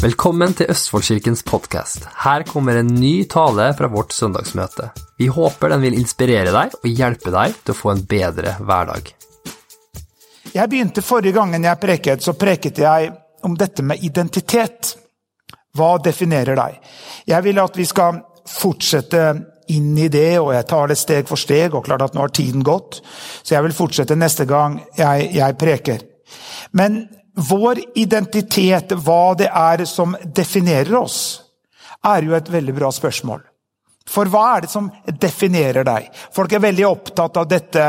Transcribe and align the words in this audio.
Velkommen 0.00 0.54
til 0.56 0.70
Østfoldkirkens 0.72 1.42
podkast. 1.44 2.06
Her 2.22 2.40
kommer 2.48 2.78
en 2.80 2.88
ny 2.88 3.26
tale 3.28 3.66
fra 3.76 3.88
vårt 3.92 4.14
søndagsmøte. 4.16 4.86
Vi 5.20 5.26
håper 5.28 5.74
den 5.74 5.82
vil 5.82 5.98
inspirere 5.98 6.54
deg 6.54 6.72
og 6.78 6.86
hjelpe 6.88 7.28
deg 7.34 7.58
til 7.58 7.74
å 7.74 7.76
få 7.76 7.90
en 7.92 8.00
bedre 8.08 8.54
hverdag. 8.64 9.10
Jeg 10.54 10.72
begynte 10.72 11.04
Forrige 11.04 11.36
gangen 11.36 11.68
jeg 11.68 11.80
preket, 11.84 12.24
så 12.24 12.32
preket 12.32 12.80
jeg 12.80 13.12
om 13.44 13.58
dette 13.60 13.84
med 13.84 14.00
identitet. 14.00 14.94
Hva 15.76 15.90
definerer 16.00 16.56
deg? 16.56 16.80
Jeg 17.28 17.48
vil 17.50 17.60
at 17.60 17.76
vi 17.76 17.88
skal 17.92 18.24
fortsette 18.48 19.24
inn 19.68 19.92
i 20.00 20.08
det, 20.08 20.38
og 20.40 20.54
jeg 20.56 20.70
tar 20.72 20.88
det 20.88 20.96
steg 20.96 21.28
for 21.28 21.36
steg. 21.36 21.76
og 21.76 21.84
klart 21.84 22.08
at 22.08 22.16
Nå 22.16 22.24
har 22.24 22.32
tiden 22.32 22.64
gått, 22.64 23.02
så 23.44 23.58
jeg 23.58 23.68
vil 23.68 23.80
fortsette 23.84 24.16
neste 24.16 24.48
gang 24.48 24.80
jeg, 24.96 25.28
jeg 25.36 25.60
preker. 25.60 26.06
Men 26.72 27.02
vår 27.34 27.82
identitet, 27.94 28.92
hva 28.96 29.34
det 29.38 29.50
er 29.52 29.84
som 29.88 30.16
definerer 30.24 30.96
oss, 30.98 31.20
er 32.06 32.24
jo 32.24 32.36
et 32.36 32.50
veldig 32.50 32.74
bra 32.74 32.90
spørsmål. 32.94 33.46
For 34.10 34.26
hva 34.26 34.42
er 34.56 34.64
det 34.64 34.70
som 34.72 34.88
definerer 35.22 35.86
deg? 35.86 36.08
Folk 36.34 36.52
er 36.56 36.62
veldig 36.64 36.86
opptatt 36.88 37.36
av 37.38 37.46
dette. 37.46 37.84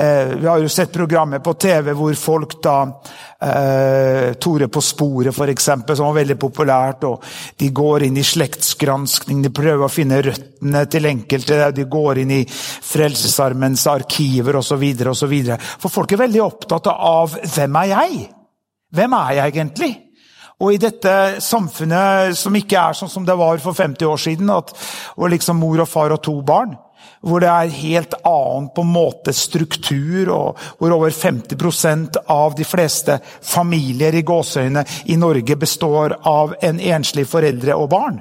Eh, 0.00 0.30
vi 0.38 0.46
har 0.48 0.62
jo 0.62 0.70
sett 0.72 0.94
programmet 0.94 1.44
på 1.44 1.52
TV 1.60 1.92
hvor 1.98 2.14
folk 2.16 2.54
da 2.64 2.76
eh, 2.86 4.30
Tore 4.40 4.70
på 4.72 4.80
sporet, 4.84 5.34
f.eks., 5.34 5.68
som 5.68 6.06
var 6.06 6.16
veldig 6.22 6.38
populært. 6.40 7.04
og 7.10 7.26
De 7.60 7.68
går 7.74 8.06
inn 8.06 8.16
i 8.16 8.24
slektsgranskning, 8.24 9.42
de 9.44 9.52
prøver 9.52 9.84
å 9.84 9.92
finne 9.92 10.22
røttene 10.24 10.86
til 10.88 11.10
enkelte. 11.10 11.60
De 11.76 11.84
går 11.90 12.24
inn 12.24 12.32
i 12.38 12.40
Frelsesarmens 12.48 13.84
arkiver 13.92 14.62
osv. 14.62 14.88
For 15.76 15.92
folk 15.92 16.16
er 16.16 16.24
veldig 16.24 16.44
opptatt 16.48 16.88
av 16.94 17.36
hvem 17.44 17.80
er 17.84 17.92
jeg? 17.92 18.26
Hvem 18.94 19.12
er 19.12 19.32
jeg 19.36 19.52
egentlig? 19.52 19.90
Og 20.58 20.74
i 20.74 20.80
dette 20.82 21.12
samfunnet 21.44 22.34
som 22.38 22.56
ikke 22.58 22.80
er 22.80 22.96
sånn 22.98 23.10
som 23.12 23.26
det 23.26 23.36
var 23.38 23.60
for 23.62 23.76
50 23.76 24.08
år 24.08 24.20
siden, 24.22 24.50
at, 24.50 24.72
og 25.14 25.30
liksom 25.30 25.60
mor 25.62 25.84
og 25.84 25.90
far 25.90 26.14
og 26.14 26.22
to 26.24 26.34
barn, 26.42 26.72
hvor 27.22 27.42
det 27.42 27.50
er 27.50 27.76
helt 27.78 28.16
annen 28.26 28.70
på 28.74 28.82
en 28.82 28.90
måte 28.90 29.34
struktur, 29.36 30.32
og 30.34 30.64
hvor 30.80 30.96
over 30.96 31.14
50% 31.14 32.18
av 32.32 32.56
de 32.58 32.66
fleste 32.66 33.20
familier 33.42 34.18
i 34.18 34.24
gåseøyne 34.26 34.84
i 35.12 35.18
Norge 35.20 35.58
består 35.58 36.16
av 36.26 36.56
en 36.62 36.80
enslig 36.80 37.28
foreldre 37.30 37.78
og 37.78 37.90
barn. 37.94 38.18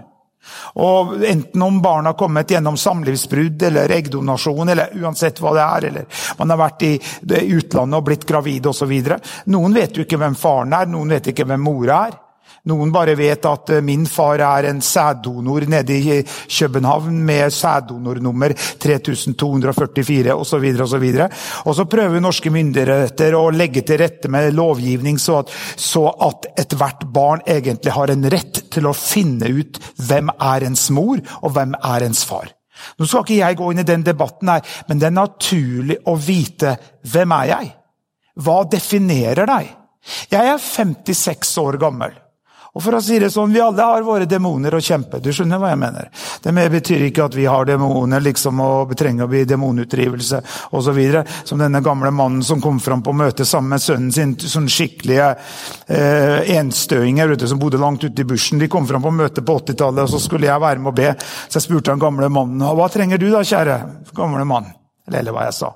Og 0.84 1.16
Enten 1.28 1.62
om 1.62 1.81
barna 1.81 2.14
har 2.14 2.20
kommet 2.20 2.52
gjennom 2.52 2.78
samlivsbrudd 2.78 3.64
eller 3.70 3.92
eggdonasjon, 3.98 4.70
eller 4.70 4.94
uansett 5.02 5.42
hva 5.42 5.53
det 5.58 5.66
er, 5.66 5.90
eller 5.90 6.22
man 6.38 6.53
har 6.53 6.62
vært 6.62 6.86
i 6.88 6.94
utlandet 7.58 7.98
og 7.98 8.06
blitt 8.08 8.28
gravid 8.28 8.70
osv. 8.70 8.94
Noen 9.53 9.75
vet 9.75 9.98
jo 9.98 10.06
ikke 10.06 10.22
hvem 10.22 10.38
faren 10.38 10.78
er, 10.78 10.90
noen 10.92 11.18
vet 11.18 11.34
ikke 11.34 11.48
hvem 11.48 11.68
mora 11.68 12.06
er. 12.08 12.18
Noen 12.68 12.92
bare 12.92 13.16
vet 13.16 13.46
at 13.48 13.72
eh, 13.72 13.84
min 13.86 14.06
far 14.10 14.42
er 14.44 14.68
en 14.70 14.82
sæddonor 14.84 15.68
nede 15.72 15.96
i 15.98 16.18
København 16.26 17.22
med 17.26 17.54
sæddonornummer 17.54 18.54
3244 18.84 20.36
osv. 20.36 20.68
osv. 20.84 21.06
Og 21.66 21.76
så 21.76 21.88
prøver 21.88 22.24
norske 22.24 22.52
myndigheter 22.52 23.38
å 23.38 23.48
legge 23.56 23.86
til 23.88 24.02
rette 24.02 24.32
med 24.32 24.56
lovgivning 24.58 25.20
så 25.22 25.42
at, 25.42 25.56
så 25.76 26.08
at 26.28 26.50
ethvert 26.59 27.08
barn 27.14 27.46
egentlig 27.48 27.96
har 27.96 28.12
en 28.12 28.30
rett 28.32 28.66
til 28.74 28.90
å 28.90 28.96
finne 28.98 29.48
ut 29.48 29.80
hvem 30.09 30.31
er 30.36 30.68
ens 30.68 30.90
mor 30.94 31.24
og 31.42 31.56
hvem 31.56 31.76
er 31.80 32.08
ens 32.09 32.26
far. 32.28 32.52
Nå 32.98 33.08
skal 33.08 33.24
ikke 33.24 33.40
jeg 33.40 33.58
gå 33.58 33.72
inn 33.72 33.81
i 33.81 33.88
den 33.88 34.04
debatten 34.06 34.52
her, 34.52 34.62
men 34.90 35.00
det 35.00 35.09
er 35.09 35.16
naturlig 35.16 35.98
å 36.06 36.14
vite 36.20 36.76
hvem 37.09 37.34
er 37.40 37.52
jeg? 37.56 37.74
Hva 38.38 38.62
definerer 38.70 39.50
deg? 39.50 39.74
Jeg 40.31 40.54
er 40.54 40.62
56 40.62 41.58
år 41.64 41.80
gammel. 41.81 42.14
Og 42.76 42.84
for 42.84 42.98
å 42.98 43.02
si 43.02 43.20
det 43.20 43.30
sånn, 43.34 43.54
Vi 43.54 43.62
alle 43.62 43.84
har 43.84 44.04
våre 44.06 44.26
demoner 44.26 44.76
å 44.76 44.82
kjempe. 44.84 45.20
Du 45.23 45.32
skjønner 45.34 45.60
hva 45.62 45.72
jeg 45.72 45.80
mener? 45.82 46.10
Det 46.44 46.52
betyr 46.54 47.06
ikke 47.08 47.25
at 47.25 47.36
vi 47.36 47.46
har 47.46 47.66
demoner 47.66 48.22
liksom, 48.22 48.59
og 48.59 48.96
trenger 48.97 49.25
å 49.25 49.31
bli 49.31 49.44
demonutdrivelse 49.46 50.41
osv. 50.78 51.00
Som 51.44 51.64
denne 51.64 51.81
gamle 51.81 52.12
mannen 52.12 52.44
som 52.44 52.62
kom 52.62 52.80
fram 52.80 53.02
på 53.03 53.16
møte 53.16 53.46
sammen 53.46 53.75
med 53.75 53.81
sønnen 53.81 54.12
sin. 54.12 54.36
sånn 54.38 54.68
skikkelige 54.69 55.30
eh, 55.88 56.58
enstøinger 56.58 57.28
vet 57.28 57.40
du, 57.40 57.47
som 57.47 57.59
bodde 57.59 57.81
langt 57.81 58.03
ute 58.03 58.22
i 58.22 58.28
bushen. 58.28 58.59
De 58.59 58.68
kom 58.68 58.88
fram 58.88 59.02
på 59.02 59.12
møte 59.12 59.41
på 59.41 59.58
80-tallet, 59.62 60.03
og 60.03 60.09
så 60.09 60.22
skulle 60.22 60.50
jeg 60.50 60.62
være 60.62 60.80
med 60.80 60.91
og 60.91 61.00
be. 61.00 61.16
Så 61.47 61.59
jeg 61.59 61.68
spurte 61.70 61.91
den 61.91 62.03
gamle 62.03 62.30
mannen 62.30 62.66
hva 62.78 62.90
trenger 62.91 63.18
du 63.18 63.30
da, 63.31 63.41
kjære 63.41 63.80
gamle 64.18 64.46
mann. 64.46 64.70
Eller 65.08 65.34
hva 65.34 65.47
jeg 65.47 65.56
sa. 65.56 65.74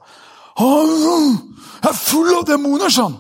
Jeg 0.60 1.90
er 1.90 1.98
full 1.98 2.34
av 2.36 2.46
demoner, 2.46 2.92
han. 3.00 3.16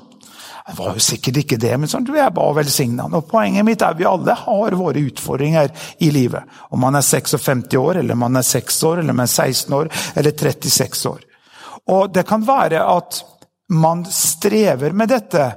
Det 0.71 0.77
var 0.79 0.95
jo 0.95 1.03
sikkert 1.03 1.41
ikke 1.41 1.57
det, 1.59 1.71
men 1.77 1.89
sånn, 1.91 2.05
du 2.07 2.13
er 2.15 2.29
bare 2.31 2.61
velsigna. 2.61 3.09
Poenget 3.27 3.65
mitt 3.67 3.81
er 3.83 3.91
at 3.91 3.99
vi 3.99 4.07
alle 4.07 4.35
har 4.39 4.77
våre 4.79 5.03
utfordringer 5.03 5.73
i 5.99 6.11
livet. 6.15 6.47
Om 6.71 6.79
man 6.79 6.95
er 6.95 7.03
56 7.03 7.75
år, 7.75 7.99
eller 7.99 8.15
man 8.15 8.39
er 8.39 8.45
6 8.47 8.83
år, 8.87 9.01
eller 9.01 9.17
man 9.17 9.27
er 9.27 9.33
16 9.51 9.75
år, 9.75 9.91
eller 10.15 10.31
36 10.31 11.03
år. 11.11 11.25
Og 11.91 12.13
det 12.15 12.23
kan 12.29 12.45
være 12.47 12.85
at 12.87 13.19
man 13.75 14.05
strever 14.07 14.95
med 14.95 15.11
dette. 15.11 15.49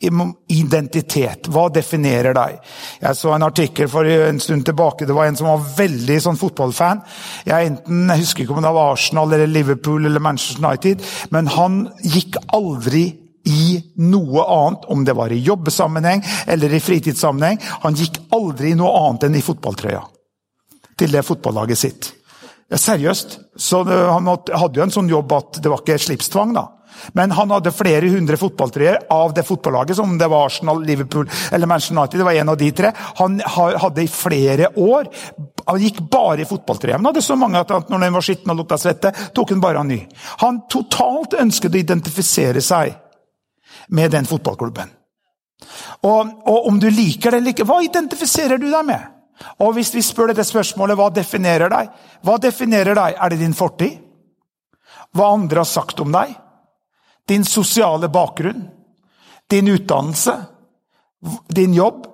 Identitet. 0.00 1.50
Hva 1.52 1.66
definerer 1.68 2.32
deg? 2.32 2.54
Jeg 3.02 3.16
så 3.18 3.34
en 3.34 3.44
artikkel 3.44 3.88
for 3.92 4.08
en 4.08 4.38
stund 4.40 4.64
tilbake. 4.64 5.04
Det 5.04 5.12
var 5.12 5.28
en 5.28 5.36
som 5.36 5.50
var 5.50 5.66
veldig 5.76 6.16
sånn 6.24 6.38
fotballfan. 6.40 7.02
Jeg, 7.44 7.74
enten, 7.74 8.06
jeg 8.08 8.22
husker 8.22 8.46
ikke 8.46 8.54
om 8.56 8.64
det 8.64 8.72
var 8.78 8.94
Arsenal, 8.94 9.34
eller 9.36 9.50
Liverpool 9.50 10.08
eller 10.08 10.24
Manchester 10.24 10.64
United. 10.64 11.04
Men 11.36 11.52
han 11.52 11.82
gikk 12.00 12.38
aldri 12.56 13.10
i 13.48 13.80
noe 13.96 14.44
annet, 14.44 14.86
om 14.92 15.04
det 15.04 15.16
var 15.16 15.32
i 15.32 15.40
jobbesammenheng 15.40 16.24
eller 16.46 16.74
i 16.74 16.80
fritidssammenheng. 16.80 17.60
Han 17.84 17.96
gikk 17.96 18.20
aldri 18.36 18.72
i 18.72 18.78
noe 18.78 18.92
annet 19.06 19.28
enn 19.28 19.38
i 19.38 19.44
fotballtrøya 19.44 20.02
til 21.00 21.14
det 21.14 21.24
fotballaget 21.24 21.78
sitt. 21.80 22.10
Seriøst. 22.70 23.38
Så 23.56 23.82
Han 23.84 24.28
hadde 24.28 24.78
jo 24.78 24.84
en 24.84 24.92
sånn 24.92 25.08
jobb 25.08 25.32
at 25.32 25.62
det 25.62 25.72
var 25.72 25.80
ikke 25.82 25.98
slipstvang, 25.98 26.52
da. 26.54 26.68
Men 27.12 27.30
han 27.30 27.50
hadde 27.50 27.72
flere 27.72 28.08
hundre 28.12 28.36
fotballtrøyer 28.36 29.06
av 29.14 29.34
det 29.34 29.44
fotballaget, 29.48 29.96
som 29.96 30.18
det 30.18 30.28
var 30.28 30.46
Arsenal, 30.46 30.82
Liverpool 30.84 31.28
eller 31.52 31.66
Manchester 31.66 31.96
United. 31.96 32.18
det 32.18 32.24
var 32.24 32.32
en 32.32 32.48
av 32.48 32.56
de 32.56 32.70
tre. 32.72 32.92
Han 33.16 33.40
hadde 33.46 34.02
i 34.02 34.08
flere 34.08 34.68
år 34.76 35.08
han 35.66 35.80
gikk 35.80 36.00
bare 36.10 36.42
i 36.42 36.48
fotballtrøye. 36.48 36.98
Han 36.98 37.06
hadde 37.06 37.22
så 37.22 37.36
mange 37.38 37.60
at 37.60 37.70
når 37.70 38.00
den 38.00 38.14
var 38.14 38.24
skitten 38.26 38.50
og 38.50 38.62
lukta 38.62 38.78
svette, 38.78 39.12
tok 39.34 39.50
han 39.54 39.62
bare 39.62 39.80
en 39.80 39.92
ny. 39.92 40.00
Han 40.42 40.64
totalt 40.70 41.38
ønsket 41.40 41.74
å 41.74 41.80
identifisere 41.80 42.62
seg 42.64 42.96
med 43.90 44.10
den 44.14 44.26
fotballklubben. 44.26 44.90
Og, 46.06 46.28
og, 46.48 46.66
om 46.68 46.78
du 46.80 46.88
liker 46.90 47.30
det 47.30 47.40
eller 47.40 47.54
ikke, 47.54 47.66
hva 47.68 47.80
identifiserer 47.84 48.60
du 48.60 48.68
deg 48.70 48.86
med? 48.88 49.08
Og 49.64 49.74
hvis 49.76 49.92
vi 49.94 50.04
spør 50.04 50.32
dette 50.32 50.44
spørsmålet, 50.48 50.98
hva 51.00 51.08
definerer 51.14 51.72
deg? 51.72 51.90
Hva 52.24 52.36
definerer 52.40 52.96
deg? 52.96 53.16
Er 53.16 53.32
det 53.32 53.40
din 53.40 53.56
fortid? 53.56 53.98
Hva 55.16 55.32
andre 55.34 55.62
har 55.62 55.68
sagt 55.68 56.00
om 56.00 56.12
deg? 56.14 56.32
Din 57.28 57.44
sosiale 57.44 58.10
bakgrunn? 58.12 58.66
Din 59.50 59.68
utdannelse? 59.72 60.36
Din 61.48 61.74
jobb? 61.74 62.06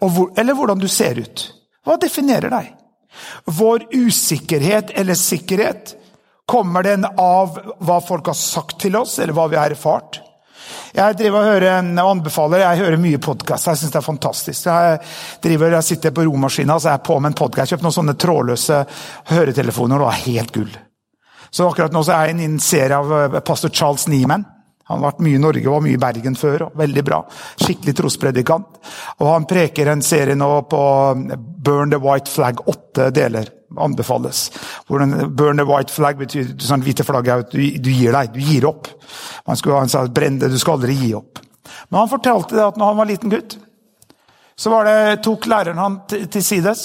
Hvor, 0.00 0.30
eller 0.38 0.56
hvordan 0.56 0.80
du 0.80 0.88
ser 0.88 1.18
ut? 1.20 1.46
Hva 1.84 1.98
definerer 2.00 2.52
deg? 2.52 2.70
Vår 3.50 3.88
usikkerhet 3.92 4.94
eller 4.98 5.18
sikkerhet, 5.18 5.96
kommer 6.50 6.82
den 6.82 7.04
av 7.06 7.58
hva 7.78 8.00
folk 8.02 8.26
har 8.26 8.38
sagt 8.38 8.80
til 8.82 8.96
oss, 8.98 9.18
eller 9.22 9.36
hva 9.36 9.46
vi 9.50 9.58
har 9.58 9.70
erfart? 9.70 10.18
Jeg 10.94 11.16
driver 11.18 11.38
og 11.40 11.48
hører, 11.52 11.88
og 12.02 12.10
anbefaler, 12.10 12.64
jeg 12.64 12.82
hører 12.82 13.02
mye 13.02 13.20
podkast. 13.22 13.68
Jeg 13.70 13.80
syns 13.80 13.94
det 13.94 14.00
er 14.00 14.06
fantastisk. 14.06 14.66
Jeg, 14.66 15.00
driver, 15.44 15.76
jeg 15.78 15.88
sitter 15.88 16.14
på 16.14 16.24
romaskina 16.26 16.78
så 16.80 16.92
er 16.94 17.02
på 17.06 17.18
med 17.20 17.32
en 17.32 17.38
podkast. 17.40 17.66
Jeg 17.66 17.76
kjøpte 17.76 17.88
noen 17.88 17.98
sånne 17.98 18.16
trådløse 18.20 18.80
høretelefoner, 19.30 20.00
det 20.00 20.08
var 20.08 20.24
helt 20.24 20.54
gull. 20.56 20.72
Så 21.50 21.66
akkurat 21.66 21.94
nå 21.94 22.02
så 22.06 22.14
er 22.14 22.30
jeg 22.30 22.40
i 22.40 22.48
en 22.48 22.58
serie 22.62 22.98
av 22.98 23.14
eh, 23.16 23.38
pastor 23.46 23.72
Charles 23.74 24.06
Niemann. 24.10 24.46
Han 24.90 24.98
har 24.98 25.12
vært 25.12 25.22
mye 25.22 25.38
i 25.38 25.42
Norge, 25.42 25.70
var 25.70 25.84
mye 25.84 25.94
i 25.94 26.02
Bergen 26.02 26.34
før. 26.38 26.66
og 26.66 26.78
Veldig 26.78 27.06
bra. 27.06 27.20
Skikkelig 27.62 27.94
trospredikant. 28.00 28.82
Og 29.22 29.30
han 29.30 29.46
preker 29.50 29.92
en 29.92 30.02
serie 30.02 30.34
nå 30.38 30.50
på 30.70 30.82
Burn 31.38 31.94
the 31.94 32.02
White 32.02 32.30
Flag, 32.30 32.62
åtte 32.70 33.12
deler 33.14 33.52
anbefales. 33.78 34.48
Hvordan 34.88 35.30
burn 35.36 35.60
the 35.60 35.66
white 35.68 35.92
flag 35.94 36.18
betyr 36.18 36.54
sånn 36.64 36.82
hvite 36.84 37.06
flagg 37.06 37.28
at 37.32 37.52
du, 37.54 37.60
du, 37.78 37.90
gir 37.92 38.14
deg, 38.16 38.32
du 38.34 38.40
gir 38.42 38.66
opp. 38.68 38.90
Man 39.46 39.58
skulle, 39.58 39.78
han 39.82 39.92
sa 39.92 40.04
brenn 40.08 40.40
det, 40.40 40.50
du 40.50 40.58
skal 40.60 40.78
aldri 40.78 40.96
gi 40.98 41.12
opp. 41.18 41.42
Men 41.88 42.02
han 42.02 42.10
fortalte 42.10 42.56
det 42.56 42.64
at 42.64 42.80
når 42.80 42.92
han 42.92 42.98
var 43.00 43.10
liten 43.10 43.32
gutt, 43.32 43.56
så 44.60 44.72
var 44.72 44.88
det, 44.88 45.22
tok 45.24 45.46
læreren 45.48 45.80
han 45.80 46.00
til, 46.10 46.26
til 46.28 46.44
sides. 46.44 46.84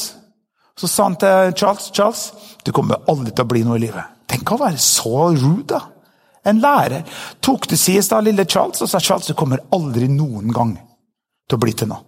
Så 0.80 0.88
sa 0.92 1.10
han 1.10 1.18
til 1.20 1.56
Charles 1.56 1.90
Charles, 1.96 2.24
du 2.64 2.72
kommer 2.76 3.04
aldri 3.12 3.32
til 3.32 3.46
å 3.46 3.52
bli 3.52 3.64
noe 3.68 3.80
i 3.80 3.86
livet. 3.86 4.16
Tenk 4.32 4.52
å 4.52 4.60
være 4.60 4.80
så 4.82 5.30
rude, 5.36 5.76
da. 5.76 5.84
En 6.46 6.60
lærer 6.62 7.02
tok 7.42 7.66
til 7.72 7.80
sides 7.82 8.12
da 8.12 8.20
lille 8.22 8.46
Charles 8.46 8.84
og 8.86 8.90
sa 8.92 9.00
Charles, 9.02 9.32
du 9.32 9.38
kommer 9.38 9.64
aldri 9.74 10.06
noen 10.12 10.52
gang 10.54 10.76
til 11.50 11.58
å 11.58 11.62
bli 11.64 11.74
til 11.74 11.90
noe. 11.90 12.04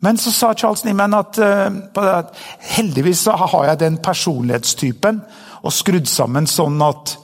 Men 0.00 0.18
så 0.18 0.32
sa 0.32 0.54
Charles 0.54 0.84
Niemann 0.84 1.14
at, 1.14 1.38
uh, 1.38 2.06
at 2.16 2.36
heldigvis 2.76 3.26
så 3.26 3.36
har 3.36 3.66
jeg 3.68 3.80
den 3.82 3.98
personlighetstypen 4.00 5.20
og 5.60 5.74
skrudd 5.76 6.08
sammen 6.08 6.48
sånn 6.48 6.80
at 6.82 7.16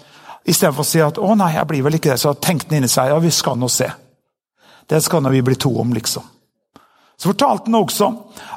istedenfor 0.46 0.84
å 0.84 0.86
si 0.86 1.00
at 1.00 1.18
'å 1.18 1.34
nei, 1.36 1.54
jeg 1.54 1.66
blir 1.66 1.82
vel 1.82 1.94
ikke 1.94 2.12
det', 2.12 2.20
så 2.20 2.34
tenkte 2.34 2.74
han 2.74 2.82
inni 2.82 2.88
seg 2.88 3.08
ja, 3.08 3.18
vi 3.18 3.30
skal 3.30 3.56
nå 3.58 3.68
se. 3.68 3.88
Det 4.86 5.02
skal 5.02 5.22
nå 5.22 5.30
vi 5.30 5.42
bli 5.42 5.56
to 5.56 5.72
om, 5.80 5.92
liksom. 5.92 6.22
Så 7.16 7.32
fortalte 7.32 7.70
han 7.70 7.80
også 7.80 8.10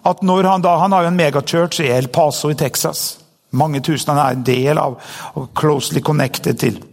at 0.04 0.22
når 0.22 0.44
han 0.44 0.62
da, 0.62 0.78
han 0.78 0.92
har 0.92 1.06
jo 1.06 1.08
en 1.14 1.18
megachurch 1.18 1.80
i 1.80 1.92
El 1.96 2.08
Paso 2.08 2.52
i 2.52 2.58
Texas. 2.60 3.20
Mange 3.52 3.80
tusen. 3.80 4.12
Han 4.14 4.20
er 4.20 4.36
en 4.36 4.44
del 4.44 4.78
av 4.78 5.00
og 5.40 5.48
closely 5.56 6.02
connected 6.02 6.60
til 6.60 6.84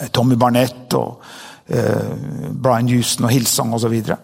eh, 0.00 0.08
Tommy 0.08 0.36
Barnett 0.36 0.94
og 0.94 1.22
eh, 1.66 2.14
Brian 2.54 2.88
Houston 2.88 3.26
og 3.26 3.34
Hillsong 3.34 3.74
osv. 3.74 3.82
Så, 3.82 3.88
videre. 3.88 4.16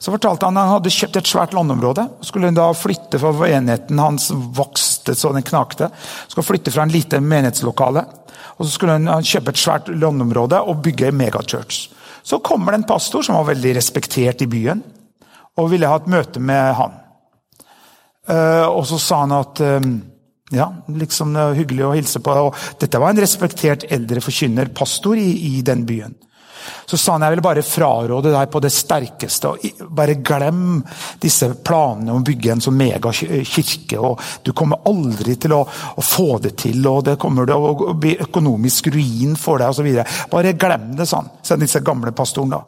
Så 0.00 0.14
fortalte 0.14 0.48
han 0.48 0.56
at 0.56 0.64
han 0.64 0.74
hadde 0.78 0.92
kjøpt 0.94 1.18
et 1.20 1.28
svært 1.28 1.52
landområde. 1.52 2.06
Skulle 2.24 2.48
da 2.56 2.70
flytte 2.72 3.20
fra 3.20 3.48
enheten 3.52 4.00
hans 4.00 4.30
vokste 4.32 5.12
så 5.12 5.34
den 5.36 5.44
knakte. 5.44 5.90
Skulle 6.24 6.46
flytte 6.46 6.72
fra 6.72 6.86
en 6.86 6.94
lite 6.94 7.20
menighetslokale. 7.20 8.06
Og 8.56 8.64
så 8.64 8.70
skulle 8.72 8.96
han 8.96 9.26
kjøpe 9.28 9.52
et 9.52 9.60
svært 9.60 9.90
landområde 9.92 10.62
og 10.64 10.80
bygge 10.86 11.12
megachurch. 11.12 11.90
Så 12.24 12.40
kommer 12.44 12.72
det 12.72 12.80
en 12.80 12.88
pastor 12.88 13.24
som 13.26 13.36
var 13.36 13.50
veldig 13.52 13.74
respektert 13.76 14.40
i 14.40 14.48
byen 14.48 14.80
og 15.60 15.68
ville 15.72 15.88
ha 15.88 16.00
et 16.00 16.08
møte 16.08 16.40
med 16.40 16.72
han. 16.78 16.96
Uh, 18.30 18.68
og 18.70 18.84
så 18.88 19.00
sa 19.02 19.20
han 19.26 19.34
at 19.36 19.60
um, 19.60 19.94
ja, 20.54 20.70
liksom 20.88 21.36
hyggelig 21.58 21.84
å 21.84 21.94
hilse 21.98 22.24
på. 22.24 22.40
Og 22.48 22.56
dette 22.80 23.00
var 23.00 23.12
en 23.12 23.20
respektert 23.20 23.84
eldre 23.92 24.24
forkynner, 24.24 24.72
pastor 24.72 25.20
i, 25.20 25.28
i 25.58 25.60
den 25.66 25.84
byen. 25.88 26.16
Så 26.86 26.98
sa 26.98 27.14
han 27.14 27.24
jeg 27.26 27.36
vil 27.36 27.44
bare 27.44 27.64
fraråde 27.66 28.32
deg 28.34 28.50
på 28.50 28.62
det 28.62 28.72
sterkeste. 28.74 29.52
og 29.52 29.86
Bare 29.96 30.18
glem 30.24 30.80
disse 31.22 31.50
planene 31.64 32.14
om 32.14 32.22
å 32.22 32.26
bygge 32.26 32.54
en 32.54 32.64
sånn 32.64 32.78
megakirke. 32.78 33.98
og 33.98 34.20
Du 34.46 34.52
kommer 34.56 34.82
aldri 34.90 35.36
til 35.40 35.54
å, 35.56 35.62
å 35.64 36.04
få 36.04 36.38
det 36.42 36.56
til, 36.64 36.80
og 36.88 37.04
det 37.08 37.18
kommer 37.20 37.48
til 37.48 37.68
å 37.70 37.94
bli 37.94 38.16
økonomisk 38.20 38.90
ruin 38.94 39.36
for 39.40 39.62
deg 39.62 39.74
osv. 39.74 39.90
Bare 40.32 40.56
glem 40.58 40.94
det, 40.98 41.08
sa 41.08 41.22
han. 41.22 41.30
sa 41.42 41.58
disse 41.60 41.82
gamle 41.84 42.12
pastorene. 42.16 42.62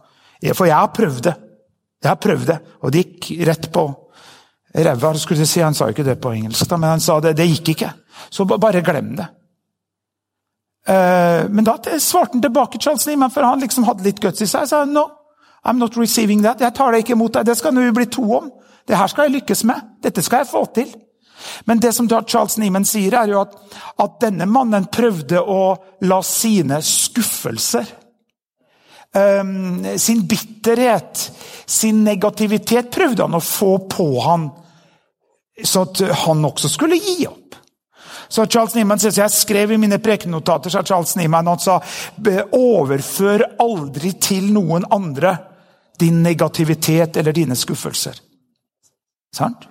For 0.52 0.66
jeg 0.66 0.76
har 0.76 0.94
prøvd 0.94 1.26
det. 1.28 1.34
Jeg 2.02 2.10
har 2.10 2.18
prøvd 2.18 2.48
det, 2.50 2.56
og 2.82 2.90
det 2.90 3.04
gikk 3.04 3.28
rett 3.46 3.68
på 3.72 3.84
ræva. 4.74 5.12
Si. 5.14 5.60
Han 5.60 5.74
sa 5.74 5.86
jo 5.86 5.94
ikke 5.94 6.06
det 6.06 6.18
på 6.22 6.32
engelsk, 6.34 6.70
men 6.74 6.90
han 6.96 7.04
sa 7.04 7.20
det. 7.20 7.36
Det 7.38 7.46
gikk 7.46 7.74
ikke. 7.76 7.92
Så 8.30 8.46
bare 8.50 8.82
glem 8.84 9.14
det. 9.18 9.28
Uh, 10.88 11.46
men 11.50 11.64
da 11.66 11.76
svarte 12.02 12.34
han 12.36 12.42
tilbake 12.42 12.80
Charles 12.82 13.06
Niemann, 13.06 13.30
for 13.30 13.46
han 13.46 13.62
liksom 13.62 13.86
hadde 13.86 14.06
litt 14.06 14.20
guts 14.22 14.42
i 14.42 14.48
seg. 14.50 14.66
sa 14.68 14.84
no, 14.84 15.06
I'm 15.64 15.78
not 15.78 15.96
receiving 15.96 16.42
that. 16.42 16.60
Jeg 16.60 16.74
tar 16.74 16.92
det 16.92 17.04
ikke 17.04 17.14
imot 17.14 17.38
deg. 17.38 17.46
Det 17.46 17.56
skal 17.58 17.74
nå 17.74 17.86
bli 17.94 18.08
to 18.10 18.26
om. 18.38 18.50
Det 18.86 18.98
her 18.98 19.10
skal 19.10 19.28
jeg 19.28 19.38
lykkes 19.38 19.64
med. 19.68 19.96
Dette 20.02 20.22
skal 20.22 20.42
jeg 20.42 20.50
få 20.50 20.64
til. 20.74 20.90
Men 21.66 21.78
det 21.82 21.92
som 21.94 22.08
Charles 22.10 22.58
Niemann 22.58 22.86
sier, 22.86 23.14
er 23.18 23.30
jo 23.30 23.40
at, 23.42 23.54
at 24.02 24.18
denne 24.22 24.46
mannen 24.50 24.86
prøvde 24.90 25.42
å 25.42 25.62
la 26.06 26.20
sine 26.26 26.82
skuffelser 26.82 27.86
um, 29.14 29.98
sin 29.98 30.26
bitterhet, 30.26 31.32
sin 31.66 32.04
negativitet, 32.04 32.90
prøvde 32.90 33.22
han 33.22 33.38
å 33.38 33.44
få 33.44 33.76
på 33.90 34.08
han, 34.24 34.48
så 35.64 35.86
at 35.86 36.02
han 36.24 36.44
også 36.48 36.70
skulle 36.72 36.98
gi 37.00 37.22
opp. 37.28 37.41
Så 38.32 38.46
Charles 38.46 38.74
Niemann 38.74 39.00
sier, 39.00 39.12
Jeg 39.12 39.30
skrev 39.30 39.74
i 39.74 39.76
mine 39.76 39.98
prekenotater 40.00 40.72
sa 40.72 40.80
Charles 40.82 41.16
Niemann, 41.20 41.50
han 41.50 41.60
sa 41.60 41.80
overfør 42.56 43.44
aldri 43.60 44.14
til 44.16 44.48
noen 44.54 44.86
andre 44.88 45.34
din 46.00 46.22
negativitet 46.24 47.18
eller 47.20 47.36
dine 47.36 47.56
skuffelser. 47.56 48.16
Sant? 49.36 49.68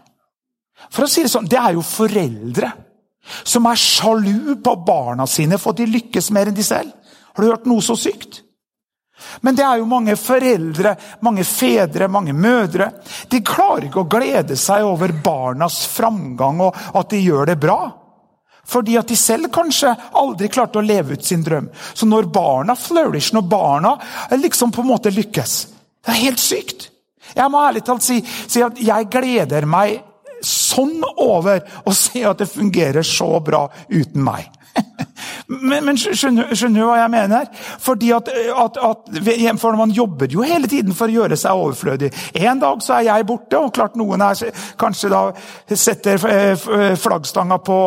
For 0.92 1.06
å 1.06 1.10
si 1.10 1.24
Det 1.24 1.32
sånn, 1.32 1.50
det 1.50 1.58
er 1.58 1.74
jo 1.74 1.82
foreldre 1.82 2.70
som 3.44 3.66
er 3.70 3.82
sjalu 3.82 4.56
på 4.62 4.76
barna 4.86 5.26
sine 5.30 5.58
for 5.62 5.74
at 5.74 5.82
de 5.82 5.90
lykkes 5.90 6.30
mer 6.34 6.50
enn 6.50 6.58
de 6.58 6.66
selv. 6.66 6.94
Har 7.34 7.44
du 7.44 7.50
hørt 7.50 7.66
noe 7.70 7.82
så 7.82 7.96
sykt? 7.98 8.44
Men 9.42 9.58
det 9.58 9.66
er 9.66 9.78
jo 9.78 9.90
mange 9.90 10.16
foreldre, 10.18 10.96
mange 11.22 11.46
fedre, 11.46 12.08
mange 12.10 12.34
mødre. 12.34 12.92
De 13.30 13.42
klarer 13.46 13.88
ikke 13.88 14.02
å 14.06 14.10
glede 14.10 14.58
seg 14.58 14.86
over 14.86 15.14
barnas 15.24 15.84
framgang 15.90 16.62
og 16.68 16.78
at 16.98 17.10
de 17.14 17.22
gjør 17.22 17.54
det 17.54 17.58
bra. 17.62 17.80
Fordi 18.68 18.98
at 19.00 19.10
de 19.10 19.18
selv 19.18 19.50
kanskje 19.54 19.92
aldri 20.20 20.50
klarte 20.52 20.80
å 20.80 20.86
leve 20.86 21.18
ut 21.18 21.26
sin 21.26 21.44
drøm. 21.44 21.70
Så 21.94 22.08
når 22.08 22.30
barna 22.34 22.76
flourish, 22.78 23.34
når 23.34 23.48
barna 23.50 23.96
liksom 24.38 24.72
på 24.72 24.84
en 24.84 24.92
måte 24.94 25.14
lykkes 25.14 25.58
Det 26.02 26.14
er 26.14 26.24
helt 26.26 26.42
sykt. 26.42 26.88
Jeg 27.36 27.52
må 27.52 27.62
ærlig 27.62 27.84
talt 27.86 28.04
si, 28.04 28.20
si 28.26 28.64
at 28.66 28.80
jeg 28.82 29.10
gleder 29.12 29.68
meg 29.70 30.00
sånn 30.42 31.04
over 31.22 31.62
å 31.86 31.94
se 31.94 32.24
at 32.26 32.42
det 32.42 32.50
fungerer 32.50 33.06
så 33.06 33.40
bra 33.46 33.68
uten 33.90 34.24
meg. 34.26 34.50
Men, 35.52 35.84
men 35.84 35.98
skjønner, 36.00 36.54
skjønner, 36.56 36.80
du 36.80 36.88
hva 36.88 37.00
jeg 37.02 37.12
mener? 37.12 37.48
Fordi 37.84 38.12
at, 38.16 38.30
at, 38.32 38.78
at, 38.88 39.10
for 39.60 39.76
Man 39.80 39.92
jobber 39.92 40.32
jo 40.32 40.46
hele 40.48 40.70
tiden 40.72 40.96
for 40.96 41.12
å 41.12 41.16
gjøre 41.22 41.38
seg 41.40 41.60
overflødig. 41.60 42.12
En 42.40 42.62
dag 42.62 42.84
så 42.86 42.96
er 42.98 43.08
jeg 43.10 43.28
borte, 43.28 43.60
og 43.60 43.74
klart 43.76 43.98
noen 44.00 44.24
er, 44.24 44.62
kanskje 44.80 45.12
da 45.12 45.22
setter 45.68 46.24
eh, 46.30 46.96
flaggstanga 47.00 47.60
på 47.66 47.80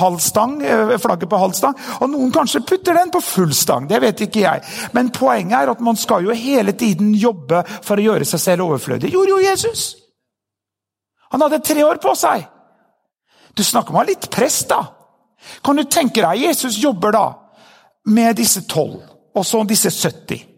halv 0.00 0.18
stang, 0.24 0.58
eh, 0.64 0.96
flagget 0.98 1.30
på 1.30 1.42
halv 1.44 1.54
stang, 1.58 1.78
og 2.00 2.10
noen 2.10 2.34
kanskje 2.34 2.64
putter 2.66 2.98
den 2.98 3.14
på 3.14 3.22
full 3.22 3.54
stang. 3.54 3.86
Det 3.90 4.02
vet 4.02 4.26
ikke 4.26 4.42
jeg. 4.42 4.66
Men 4.96 5.12
poenget 5.14 5.60
er 5.60 5.74
at 5.74 5.84
man 5.84 5.98
skal 5.98 6.26
jo 6.26 6.34
hele 6.34 6.74
tiden 6.78 7.14
jobbe 7.14 7.62
for 7.78 7.98
å 7.98 8.10
gjøre 8.10 8.26
seg 8.26 8.42
selv 8.42 8.68
overflødig. 8.68 9.12
Gjorde 9.14 9.36
jo 9.36 9.42
Jesus! 9.46 9.88
Han 11.30 11.44
hadde 11.44 11.60
tre 11.62 11.84
år 11.84 12.00
på 12.02 12.14
seg. 12.16 12.46
Du 13.54 13.62
snakker 13.66 13.92
om 13.92 13.98
å 13.98 14.02
ha 14.02 14.08
litt 14.08 14.30
press, 14.32 14.62
da. 14.70 14.80
Kan 15.64 15.76
du 15.76 15.84
tenke 15.84 16.22
deg, 16.24 16.44
Jesus 16.48 16.78
jobber 16.82 17.14
da 17.14 17.26
med 18.08 18.36
disse 18.36 18.64
tolv, 18.68 19.02
og 19.34 19.46
så 19.46 19.64
disse 19.68 19.90
70. 19.90 20.48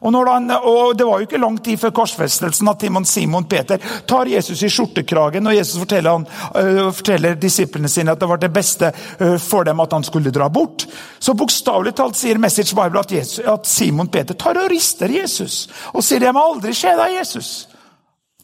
Og, 0.00 0.14
han, 0.28 0.50
og, 0.50 0.96
Det 0.96 1.04
var 1.06 1.20
jo 1.20 1.26
ikke 1.26 1.40
lang 1.40 1.58
tid 1.62 1.78
før 1.80 1.94
korsfestelsen 2.00 2.68
at 2.68 2.84
Simon 3.06 3.44
Peter 3.44 3.78
tar 4.06 4.26
Jesus 4.26 4.62
i 4.62 4.70
skjortekragen, 4.70 5.46
og 5.46 5.54
Jesus 5.54 5.78
forteller, 5.78 6.10
han, 6.10 6.26
uh, 6.54 6.92
forteller 6.92 7.34
disiplene 7.34 7.88
sine 7.88 8.12
at 8.12 8.20
det 8.20 8.28
var 8.28 8.40
det 8.42 8.52
beste 8.52 8.92
uh, 9.20 9.36
for 9.38 9.64
dem 9.64 9.80
at 9.80 9.92
han 9.92 10.04
skulle 10.04 10.30
dra 10.30 10.48
bort. 10.48 10.86
Så 11.18 11.34
bokstavelig 11.34 11.94
talt 11.96 12.16
sier 12.16 12.38
Message 12.38 12.74
Bible 12.74 13.00
at, 13.00 13.12
Jesus, 13.12 13.44
at, 13.44 13.66
Simon 13.66 14.08
Peter 14.08 14.34
tar 14.34 14.58
og 14.58 14.70
rister 14.70 15.10
Jesus 15.10 15.66
og 15.92 16.04
sier 16.04 16.20
det 16.20 16.34
må 16.34 16.42
aldri 16.42 16.74
skje 16.74 16.96
deg, 16.96 17.18
Jesus. 17.20 17.68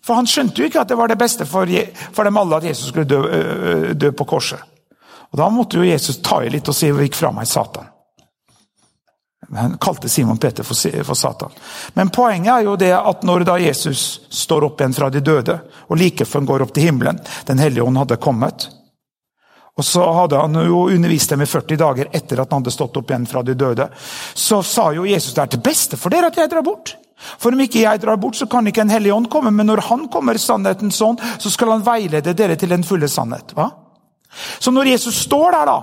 For 0.02 0.18
han 0.18 0.26
skjønte 0.26 0.62
jo 0.62 0.66
ikke 0.66 0.82
at 0.82 0.90
det 0.90 0.98
var 0.98 1.10
det 1.10 1.18
beste 1.18 1.46
for, 1.46 1.68
for 2.12 2.26
dem 2.26 2.38
alle 2.38 2.58
at 2.58 2.70
Jesus 2.72 2.90
skulle 2.90 3.08
dø, 3.08 3.22
uh, 3.22 3.90
dø 3.94 4.12
på 4.14 4.28
korset. 4.28 4.71
Og 5.32 5.38
Da 5.38 5.48
måtte 5.48 5.80
jo 5.80 5.88
Jesus 5.88 6.20
ta 6.22 6.42
i 6.44 6.50
litt 6.50 6.68
og 6.68 6.74
si 6.76 6.90
'Vik 6.92 7.14
fra 7.14 7.32
meg, 7.32 7.46
Satan'. 7.48 7.88
Han 9.54 9.78
kalte 9.78 10.08
Simon 10.08 10.38
Peter 10.38 10.62
for, 10.62 11.14
Satan. 11.14 11.50
Men 11.94 12.10
poenget 12.10 12.52
er 12.54 12.64
jo 12.64 12.76
det 12.76 12.92
at 12.96 13.22
når 13.22 13.44
da 13.44 13.58
Jesus 13.58 14.20
står 14.30 14.64
opp 14.64 14.80
igjen 14.80 14.94
fra 14.96 15.10
de 15.10 15.20
døde, 15.20 15.58
og 15.88 15.98
like 15.98 16.24
før 16.24 16.40
han 16.40 16.46
går 16.46 16.62
opp 16.62 16.72
til 16.72 16.82
himmelen 16.88 17.20
Den 17.46 17.58
hellige 17.58 17.84
ånd 17.84 17.98
hadde 17.98 18.16
kommet. 18.16 18.68
Og 19.76 19.84
så 19.84 20.04
hadde 20.12 20.40
han 20.40 20.54
jo 20.54 20.86
undervist 20.88 21.30
dem 21.30 21.42
i 21.42 21.46
40 21.46 21.76
dager 21.76 22.08
etter 22.12 22.40
at 22.40 22.50
han 22.50 22.62
hadde 22.62 22.72
stått 22.72 22.96
opp 22.96 23.10
igjen 23.10 23.26
fra 23.26 23.42
de 23.42 23.54
døde. 23.54 23.88
Så 24.34 24.62
sa 24.62 24.92
jo 24.92 25.06
Jesus 25.08 25.34
det 25.34 25.42
er 25.42 25.52
til 25.52 25.64
beste 25.64 25.96
for 25.96 26.12
dere 26.12 26.32
at 26.32 26.36
jeg 26.36 26.50
drar 26.52 26.64
bort. 26.64 26.96
For 27.38 27.52
om 27.54 27.60
ikke 27.60 27.84
jeg 27.84 28.00
drar 28.02 28.16
bort, 28.20 28.36
så 28.36 28.48
kan 28.50 28.66
ikke 28.66 28.82
En 28.82 28.90
hellig 28.90 29.12
ånd 29.14 29.30
komme. 29.30 29.50
Men 29.50 29.66
når 29.66 29.84
han 29.88 30.08
kommer 30.08 30.38
sannhetens 30.40 31.00
ånd, 31.00 31.20
så 31.38 31.50
skal 31.50 31.70
han 31.76 31.84
veilede 31.86 32.34
dere 32.34 32.56
til 32.56 32.72
den 32.72 32.84
fulle 32.84 33.08
sannhet. 33.08 33.54
Hva? 33.56 33.70
Så 34.58 34.70
når 34.70 34.92
Jesus 34.94 35.22
står 35.26 35.52
der, 35.52 35.66
da, 35.68 35.78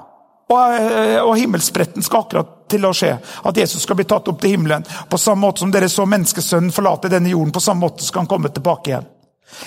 og, 0.49 0.73
eh, 0.73 1.19
og 1.21 1.37
himmelspretten 1.37 2.03
skal 2.05 2.23
akkurat 2.23 2.55
til 2.69 2.85
å 2.85 2.93
skje, 2.93 3.11
at 3.45 3.57
Jesus 3.57 3.83
skal 3.85 3.97
bli 3.97 4.07
tatt 4.09 4.27
opp 4.29 4.41
til 4.41 4.55
himmelen, 4.55 4.85
på 5.09 5.17
samme 5.21 5.45
måte 5.45 5.63
som 5.63 5.71
dere 5.73 5.89
så 5.89 6.05
menneskesønnen 6.09 6.73
forlate 6.73 7.11
denne 7.11 7.31
jorden, 7.33 7.53
på 7.53 7.63
samme 7.63 7.85
måte 7.85 8.05
skal 8.05 8.23
han 8.25 8.31
komme 8.31 8.51
tilbake 8.53 8.93
igjen. 8.93 9.07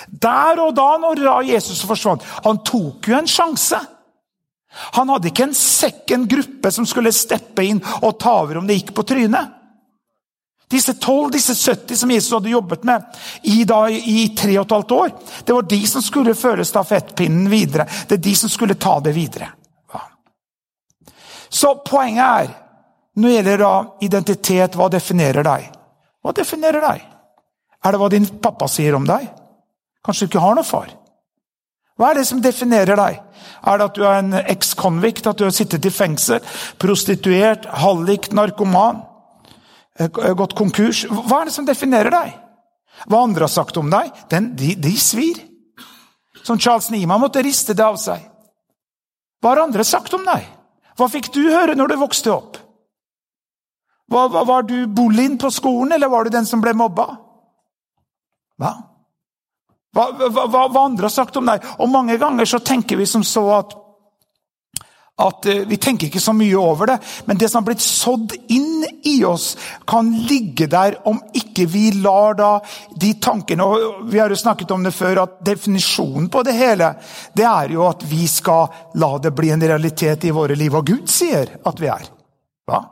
Der 0.07 0.61
og 0.62 0.75
da, 0.79 0.93
når 1.03 1.43
Jesus 1.43 1.81
forsvant 1.83 2.23
Han 2.45 2.61
tok 2.62 3.09
jo 3.11 3.17
en 3.19 3.27
sjanse. 3.27 3.81
Han 4.95 5.11
hadde 5.11 5.33
ikke 5.33 5.49
en 5.49 5.57
second 5.59 6.29
gruppe 6.31 6.71
som 6.71 6.87
skulle 6.87 7.11
steppe 7.12 7.65
inn 7.67 7.81
og 8.01 8.15
ta 8.23 8.37
over 8.45 8.61
om 8.61 8.69
det 8.69 8.79
gikk 8.79 8.95
på 8.95 9.05
trynet. 9.11 9.59
Disse 10.73 10.95
12, 10.95 11.31
disse 11.35 11.55
70 11.55 11.99
som 12.00 12.11
Jesus 12.11 12.33
hadde 12.33 12.49
jobbet 12.49 12.85
med 12.88 13.02
i, 13.43 13.64
da, 13.69 13.83
i 13.91 14.31
tre 14.37 14.55
og 14.57 14.64
et 14.64 14.73
halvt 14.73 14.95
år, 14.97 15.11
det 15.45 15.57
var 15.57 15.67
de 15.69 15.81
som 15.91 16.05
skulle 16.05 16.33
føre 16.38 16.64
stafettpinnen 16.64 17.50
videre. 17.52 17.85
Det 18.09 18.17
er 18.17 18.23
de 18.25 18.33
som 18.41 18.52
skulle 18.52 18.79
ta 18.81 18.95
det 19.05 19.12
videre. 19.12 19.50
Ja. 19.93 20.00
Så 21.52 21.75
poenget 21.85 22.25
er, 22.25 22.57
det 23.21 23.35
gjelder 23.35 23.61
da 23.61 23.75
identitet, 24.09 24.81
hva 24.81 24.88
definerer 24.88 25.45
deg? 25.45 25.69
Hva 26.25 26.33
definerer 26.41 26.88
deg? 26.88 27.05
Er 27.85 27.93
det 27.93 28.00
hva 28.00 28.09
din 28.17 28.33
pappa 28.41 28.71
sier 28.71 28.97
om 28.97 29.05
deg? 29.05 29.29
Kanskje 30.02 30.25
du 30.25 30.33
ikke 30.33 30.47
har 30.47 30.57
noen 30.57 30.71
far? 30.73 30.88
Hva 32.00 32.11
er 32.11 32.23
det 32.23 32.29
som 32.33 32.41
definerer 32.41 32.97
deg? 32.97 33.21
Er 33.69 33.79
det 33.79 33.91
at 33.91 33.99
du 33.99 34.05
er 34.09 34.21
en 34.23 34.41
eks-convict, 34.41 35.29
at 35.29 35.37
du 35.37 35.45
har 35.45 35.52
sittet 35.55 35.85
i 35.85 35.93
fengsel, 35.93 36.41
prostituert, 36.81 37.69
hallik, 37.85 38.33
narkoman? 38.33 39.05
Eh, 39.99 40.35
gått 40.35 40.55
konkurs. 40.57 41.05
Hva 41.11 41.43
er 41.43 41.51
det 41.51 41.57
som 41.57 41.69
definerer 41.69 42.13
deg? 42.13 42.35
Hva 43.09 43.23
andre 43.27 43.47
har 43.47 43.53
sagt 43.53 43.77
om 43.81 43.91
deg, 43.93 44.13
den, 44.31 44.53
de, 44.57 44.75
de, 44.79 44.93
svir. 45.01 45.41
Som 46.43 46.59
Charles 46.59 46.91
Nima 46.91 47.19
måtte 47.21 47.43
riste 47.45 47.75
det 47.77 47.85
av 47.85 47.99
seg. 48.01 48.23
Hva 49.43 49.53
har 49.53 49.65
andre 49.65 49.85
sagt 49.85 50.15
om 50.15 50.25
deg? 50.27 50.47
Hva 50.99 51.09
fikk 51.11 51.33
du 51.35 51.43
høre 51.51 51.77
når 51.77 51.93
du 51.93 51.97
vokste 52.01 52.33
opp? 52.33 52.59
Hva, 54.13 54.27
hva, 54.29 54.43
var 54.45 54.65
du 54.69 54.87
bullien 54.87 55.39
på 55.41 55.51
skolen, 55.51 55.95
eller 55.97 56.11
var 56.13 56.25
du 56.25 56.35
den 56.35 56.47
som 56.47 56.61
ble 56.61 56.75
mobba? 56.77 57.07
Hva? 58.61 58.73
Hva, 59.93 60.05
hva, 60.29 60.67
hva 60.73 60.85
andre 60.85 61.09
har 61.09 61.15
sagt 61.15 61.37
om 61.37 61.49
deg. 61.49 61.65
Og 61.81 61.91
mange 61.93 62.17
ganger 62.21 62.49
så 62.49 62.61
tenker 62.65 63.01
vi 63.01 63.09
som 63.09 63.25
så 63.25 63.45
at 63.57 63.75
at 65.21 65.47
eh, 65.47 65.64
Vi 65.69 65.76
tenker 65.76 66.09
ikke 66.09 66.23
så 66.23 66.33
mye 66.37 66.57
over 66.59 66.92
det, 66.92 66.99
men 67.26 67.38
det 67.38 67.50
som 67.50 67.61
har 67.61 67.69
blitt 67.71 67.85
sådd 67.85 68.33
inn 68.52 68.85
i 69.09 69.19
oss, 69.28 69.52
kan 69.88 70.09
ligge 70.28 70.66
der 70.71 70.97
om 71.09 71.21
ikke 71.37 71.66
vi 71.69 71.90
lar 72.00 72.37
da 72.38 72.52
de 72.97 73.12
tankene 73.21 73.66
og 73.66 74.07
Vi 74.09 74.23
har 74.23 74.33
jo 74.33 74.40
snakket 74.40 74.73
om 74.73 74.87
det 74.87 74.95
før, 74.97 75.25
at 75.26 75.37
definisjonen 75.45 76.31
på 76.33 76.42
det 76.47 76.57
hele 76.57 76.95
det 77.37 77.47
er 77.49 77.76
jo 77.76 77.85
at 77.88 78.02
vi 78.09 78.26
skal 78.31 78.95
la 79.00 79.12
det 79.23 79.35
bli 79.37 79.52
en 79.52 79.62
realitet 79.62 80.25
i 80.25 80.35
våre 80.35 80.57
liv. 80.59 80.75
Og 80.75 80.87
Gud 80.87 81.07
sier 81.11 81.59
at 81.64 81.81
vi 81.81 81.90
er. 81.92 82.09
Hva? 82.69 82.83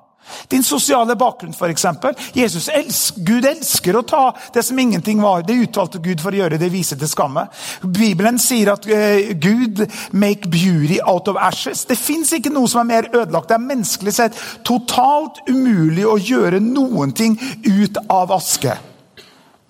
Din 0.50 0.64
sosiale 0.66 1.16
bakgrunn, 1.18 1.54
f.eks. 1.54 1.84
Elsker, 1.84 3.22
Gud 3.26 3.46
elsker 3.49 3.96
å 3.96 4.04
ta 4.06 4.22
det 4.54 4.64
som 4.66 4.78
ingenting 4.78 5.22
var. 5.22 5.44
Det 5.46 5.58
utvalgte 5.66 6.02
Gud 6.02 6.22
for 6.22 6.34
å 6.34 6.42
gjøre 6.42 6.58
det 6.60 6.70
vise 6.72 6.99
til 6.99 7.10
skamme. 7.10 7.46
Bibelen 7.82 8.38
sier 8.42 8.72
at 8.75 8.87
uh, 8.88 9.32
Gud 9.40 9.84
make 10.12 10.50
beauty 10.50 11.00
out 11.04 11.28
of 11.28 11.40
ashes. 11.40 11.84
Det 11.88 11.99
fins 11.99 12.32
ikke 12.37 12.52
noe 12.52 12.70
som 12.70 12.84
er 12.84 12.90
mer 12.90 13.10
ødelagt. 13.12 13.50
Det 13.50 13.58
er 13.58 13.66
menneskelig 13.70 14.16
sett 14.16 14.44
totalt 14.66 15.42
umulig 15.49 16.06
å 16.06 16.18
gjøre 16.18 16.62
noen 16.64 17.14
ting 17.16 17.38
ut 17.66 18.00
av 18.08 18.32
aske. 18.37 18.76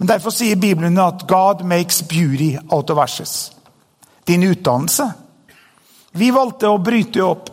Men 0.01 0.09
Derfor 0.09 0.33
sier 0.33 0.57
Bibelen 0.57 0.99
at 0.99 1.27
God 1.29 1.65
makes 1.69 2.01
beauty 2.09 2.55
out 2.73 2.91
of 2.91 2.99
ashes. 2.99 3.53
Din 4.25 4.43
utdannelse. 4.49 5.11
Vi 6.17 6.31
valgte 6.35 6.71
å 6.71 6.81
bryte 6.83 7.23
opp 7.23 7.51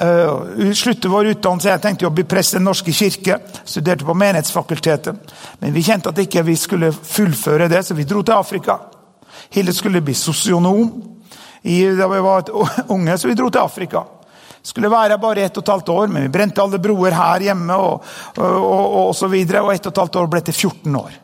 Uh, 0.00 0.72
slutte 0.72 1.10
vår 1.12 1.34
utdannelse. 1.34 1.68
Jeg 1.68 1.82
tenkte 1.84 2.08
å 2.08 2.14
bli 2.14 2.24
prest 2.24 2.54
i 2.54 2.56
Den 2.56 2.64
norske 2.70 2.92
kirke. 2.96 3.36
Studerte 3.68 4.06
på 4.08 4.16
Menighetsfakultetet. 4.16 5.34
Men 5.60 5.74
vi 5.74 5.82
kjente 5.84 6.08
at 6.08 6.22
ikke 6.22 6.44
vi 6.46 6.56
skulle 6.56 6.88
fullføre 6.92 7.68
det, 7.68 7.82
så 7.84 7.96
vi 7.98 8.08
dro 8.08 8.22
til 8.24 8.38
Afrika. 8.38 8.78
Hilde 9.52 9.74
skulle 9.76 10.00
bli 10.00 10.14
sosionom 10.16 10.88
I, 11.62 11.84
da 11.92 12.08
vi 12.08 12.22
var 12.24 12.48
unge, 12.94 13.18
så 13.18 13.28
vi 13.28 13.36
dro 13.36 13.50
til 13.52 13.60
Afrika. 13.60 14.04
Skulle 14.62 14.90
være 14.92 15.18
bare 15.20 15.44
ett 15.44 15.56
og 15.56 15.64
et 15.64 15.72
halvt 15.72 15.92
år, 15.92 16.08
men 16.12 16.24
vi 16.24 16.32
brente 16.32 16.62
alle 16.62 16.80
broer 16.80 17.16
her 17.16 17.50
hjemme. 17.50 17.76
Og, 17.76 18.12
og, 18.36 18.46
og, 18.46 18.86
og 19.08 19.14
så 19.16 19.28
videre, 19.28 19.60
og 19.64 19.74
ett 19.74 19.84
og 19.84 19.92
et 19.92 20.00
halvt 20.04 20.22
år 20.22 20.32
ble 20.32 20.42
til 20.48 20.56
14 20.56 20.96
år. 20.96 21.20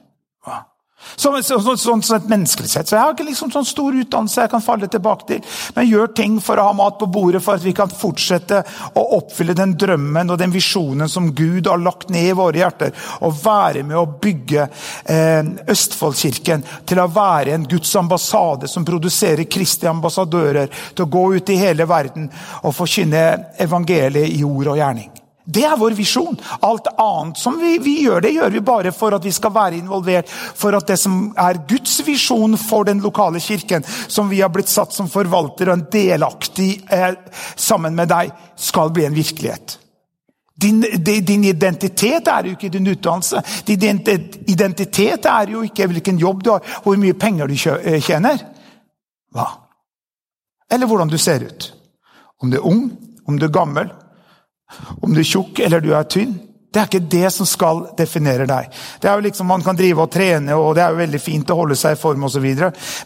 Sånn 1.15 1.39
så, 1.43 1.61
så, 1.63 1.77
så, 1.79 1.95
så, 2.03 2.17
et 2.17 2.29
menneskelig 2.31 2.71
sett. 2.71 2.89
Så 2.89 2.97
jeg 2.97 3.03
har 3.03 3.15
ikke 3.15 3.29
liksom 3.29 3.53
sånn 3.55 3.67
stor 3.69 3.97
utdannelse 3.97 4.45
jeg 4.45 4.53
kan 4.53 4.65
falle 4.65 4.89
tilbake 4.91 5.29
til. 5.31 5.57
Men 5.77 5.89
gjør 5.89 6.13
ting 6.19 6.39
for 6.45 6.59
å 6.59 6.69
ha 6.69 6.75
mat 6.77 6.99
på 7.01 7.09
bordet, 7.13 7.43
for 7.45 7.57
at 7.57 7.65
vi 7.65 7.75
kan 7.77 7.93
fortsette 7.93 8.63
å 8.97 9.05
oppfylle 9.19 9.57
den 9.57 9.77
drømmen 9.79 10.33
og 10.33 10.41
den 10.41 10.55
visjonen 10.55 11.11
som 11.11 11.31
Gud 11.37 11.71
har 11.71 11.83
lagt 11.83 12.11
ned 12.13 12.31
i 12.33 12.37
våre 12.37 12.61
hjerter. 12.61 12.95
Og 13.25 13.37
være 13.43 13.85
med 13.87 13.99
å 14.01 14.07
bygge 14.23 14.67
eh, 14.67 15.53
Østfoldkirken 15.73 16.65
til 16.87 17.03
å 17.03 17.11
være 17.13 17.57
en 17.57 17.69
Guds 17.71 17.95
ambassade 17.97 18.69
som 18.71 18.87
produserer 18.87 19.49
kristne 19.51 19.93
ambassadører 19.95 20.73
til 20.93 21.07
å 21.07 21.13
gå 21.13 21.27
ut 21.37 21.55
i 21.55 21.61
hele 21.61 21.89
verden 21.89 22.29
og 22.63 22.75
forkynne 22.77 23.27
evangeliet 23.63 24.37
i 24.37 24.45
ord 24.45 24.75
og 24.75 24.83
gjerning. 24.83 25.16
Det 25.47 25.63
er 25.63 25.77
vår 25.79 25.95
visjon. 25.95 26.35
Alt 26.67 26.89
annet 26.99 27.39
som 27.39 27.55
vi, 27.61 27.77
vi, 27.79 28.01
gjør, 28.03 28.21
det 28.25 28.33
gjør 28.35 28.51
vi 28.51 28.63
bare 28.67 28.91
for 28.93 29.15
at 29.15 29.25
vi 29.25 29.31
skal 29.35 29.55
være 29.55 29.79
involvert. 29.79 30.31
For 30.31 30.75
at 30.75 30.89
det 30.91 30.99
som 30.99 31.29
er 31.39 31.61
Guds 31.71 32.01
visjon 32.07 32.59
for 32.59 32.89
den 32.89 32.99
lokale 33.05 33.41
kirken, 33.41 33.87
som 33.87 34.31
vi 34.31 34.41
har 34.43 34.51
blitt 34.51 34.73
satt 34.73 34.95
som 34.97 35.11
forvalter 35.11 35.71
og 35.71 35.77
en 35.77 35.85
delaktig 35.93 36.71
eh, 36.91 37.13
sammen 37.55 37.95
med 37.95 38.11
deg, 38.11 38.33
skal 38.59 38.91
bli 38.91 39.07
en 39.07 39.15
virkelighet. 39.15 39.79
Din, 40.57 40.81
din, 41.05 41.45
identitet 41.45 42.27
er 42.33 42.49
jo 42.49 42.57
ikke 42.57 42.73
din 42.73 42.89
utdannelse. 42.89 43.43
Din 43.69 44.01
identitet 44.49 45.29
er 45.31 45.53
jo 45.53 45.63
ikke 45.63 45.87
hvilken 45.93 46.19
jobb 46.19 46.43
du 46.43 46.51
har, 46.55 46.65
hvor 46.83 46.97
mye 46.99 47.15
penger 47.15 47.47
du 47.47 47.55
eh, 47.55 48.01
tjener. 48.03 48.43
Hva? 49.37 49.47
Eller 50.73 50.91
hvordan 50.91 51.13
du 51.13 51.19
ser 51.23 51.45
ut. 51.47 51.69
Om 52.43 52.51
du 52.51 52.59
er 52.59 52.67
ung, 52.67 52.91
om 53.29 53.39
du 53.39 53.47
er 53.47 53.55
gammel, 53.55 53.93
om 55.01 55.15
du 55.15 55.21
er 55.21 55.29
tjukk 55.29 55.61
eller 55.65 55.81
du 55.81 55.93
er 55.95 56.09
tynn. 56.11 56.35
Det 56.77 56.83
er 56.83 56.89
ikke 56.91 57.09
det 57.09 57.29
som 57.33 57.47
skal 57.49 57.79
definere 57.97 58.45
deg. 58.45 58.67
Det 59.01 59.09
er 59.09 59.15
jo 59.17 59.25
liksom 59.25 59.47
Man 59.49 59.63
kan 59.65 59.79
drive 59.79 60.03
og 60.03 60.11
trene, 60.13 60.53
og 60.61 60.75
det 60.77 60.83
er 60.85 60.93
jo 60.93 60.99
veldig 60.99 61.21
fint 61.23 61.51
å 61.51 61.57
holde 61.57 61.77
seg 61.79 61.95
i 61.95 62.01
form 62.01 62.27
osv. 62.29 62.45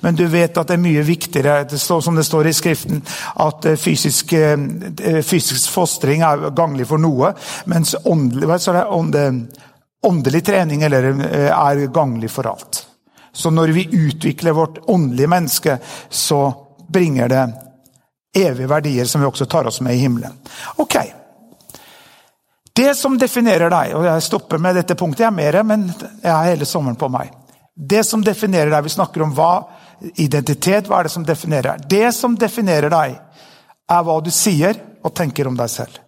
Men 0.02 0.19
du 0.19 0.25
vet 0.26 0.59
at 0.59 0.67
det 0.67 0.75
er 0.75 0.83
mye 0.83 1.05
viktigere, 1.07 1.69
det 1.71 1.79
står, 1.79 2.00
som 2.02 2.19
det 2.19 2.25
står 2.26 2.49
i 2.50 2.55
Skriften, 2.57 3.02
at 3.47 3.69
eh, 3.71 3.79
fysisk, 3.79 4.33
eh, 4.35 5.21
fysisk 5.23 5.71
fostring 5.71 6.25
er 6.26 6.49
ganglig 6.57 6.88
for 6.90 6.99
noe, 6.99 7.31
mens 7.71 7.95
åndelig, 8.02 8.59
ånde, 8.90 9.25
åndelig 10.11 10.43
trening 10.50 10.83
eller, 10.88 11.12
eh, 11.29 11.52
er 11.55 11.87
ganglig 11.95 12.33
for 12.35 12.50
alt. 12.50 12.87
Så 13.33 13.55
når 13.55 13.76
vi 13.76 13.87
utvikler 13.93 14.57
vårt 14.57 14.83
åndelige 14.90 15.31
menneske, 15.31 15.79
så 16.11 16.43
bringer 16.90 17.31
det 17.31 17.47
evige 18.35 18.67
verdier 18.71 19.07
som 19.07 19.23
vi 19.23 19.31
også 19.31 19.47
tar 19.47 19.71
oss 19.71 19.81
med 19.81 19.95
i 19.95 20.02
himmelen. 20.02 20.35
Ok, 20.83 20.97
det 22.80 22.94
som 22.96 23.18
definerer 23.18 23.68
deg, 23.72 23.92
og 23.99 24.06
jeg 24.06 24.25
stopper 24.25 24.60
med 24.62 24.78
dette 24.78 24.96
punktet, 24.96 25.26
jeg 25.26 25.28
er 25.28 25.37
mer, 25.37 25.58
men 25.68 25.84
jeg 25.90 26.32
har 26.32 26.46
hele 26.49 26.68
sommeren 26.68 26.96
på 26.96 27.10
meg. 27.12 27.32
Det 27.76 28.00
som 28.08 28.25
definerer 28.25 28.72
deg, 28.72 28.84
Vi 28.84 28.92
snakker 28.96 29.22
om 29.22 29.34
hva, 29.37 29.68
identitet. 30.16 30.88
Hva 30.88 31.00
er 31.00 31.08
det 31.08 31.12
som 31.12 31.25
definerer 31.25 31.76
deg? 31.76 31.88
Det 31.88 32.12
som 32.16 32.37
definerer 32.37 32.92
deg, 32.92 33.18
er 33.90 34.06
hva 34.06 34.16
du 34.25 34.30
sier 34.32 34.80
og 35.04 35.12
tenker 35.16 35.49
om 35.49 35.58
deg 35.58 35.68
selv. 35.72 35.99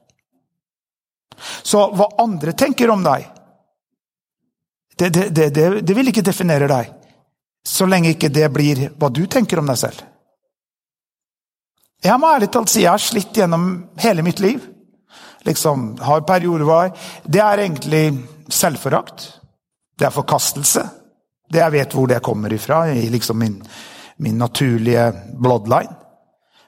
Så 1.62 1.82
hva 1.96 2.08
andre 2.22 2.54
tenker 2.56 2.90
om 2.92 3.04
deg, 3.04 3.28
det, 4.96 5.10
det, 5.10 5.48
det, 5.50 5.68
det 5.82 5.96
vil 5.96 6.08
ikke 6.08 6.24
definere 6.24 6.68
deg. 6.70 6.92
Så 7.66 7.88
lenge 7.88 8.14
ikke 8.14 8.32
det 8.32 8.48
blir 8.52 8.86
hva 8.96 9.10
du 9.12 9.24
tenker 9.26 9.60
om 9.60 9.68
deg 9.68 9.80
selv. 9.80 10.04
Jeg 12.02 12.18
må 12.18 12.32
ærlig 12.32 12.50
talt 12.52 12.72
si 12.72 12.82
jeg 12.82 12.92
har 12.92 13.02
slitt 13.02 13.36
gjennom 13.36 13.66
hele 14.02 14.24
mitt 14.26 14.40
liv 14.42 14.62
liksom 15.46 15.96
har 16.00 16.26
perioder 16.26 16.64
hvor 16.64 16.90
Det 17.24 17.40
er 17.40 17.58
egentlig 17.58 18.18
selvforakt. 18.48 19.40
Det 19.98 20.06
er 20.06 20.14
forkastelse. 20.14 20.82
Det 21.52 21.60
jeg 21.60 21.72
vet 21.72 21.94
hvor 21.94 22.06
det 22.08 22.22
kommer 22.22 22.52
ifra, 22.52 22.86
i 22.88 23.08
liksom 23.12 23.38
min, 23.38 23.62
min 24.18 24.38
naturlige 24.38 25.12
bloodline. 25.38 25.92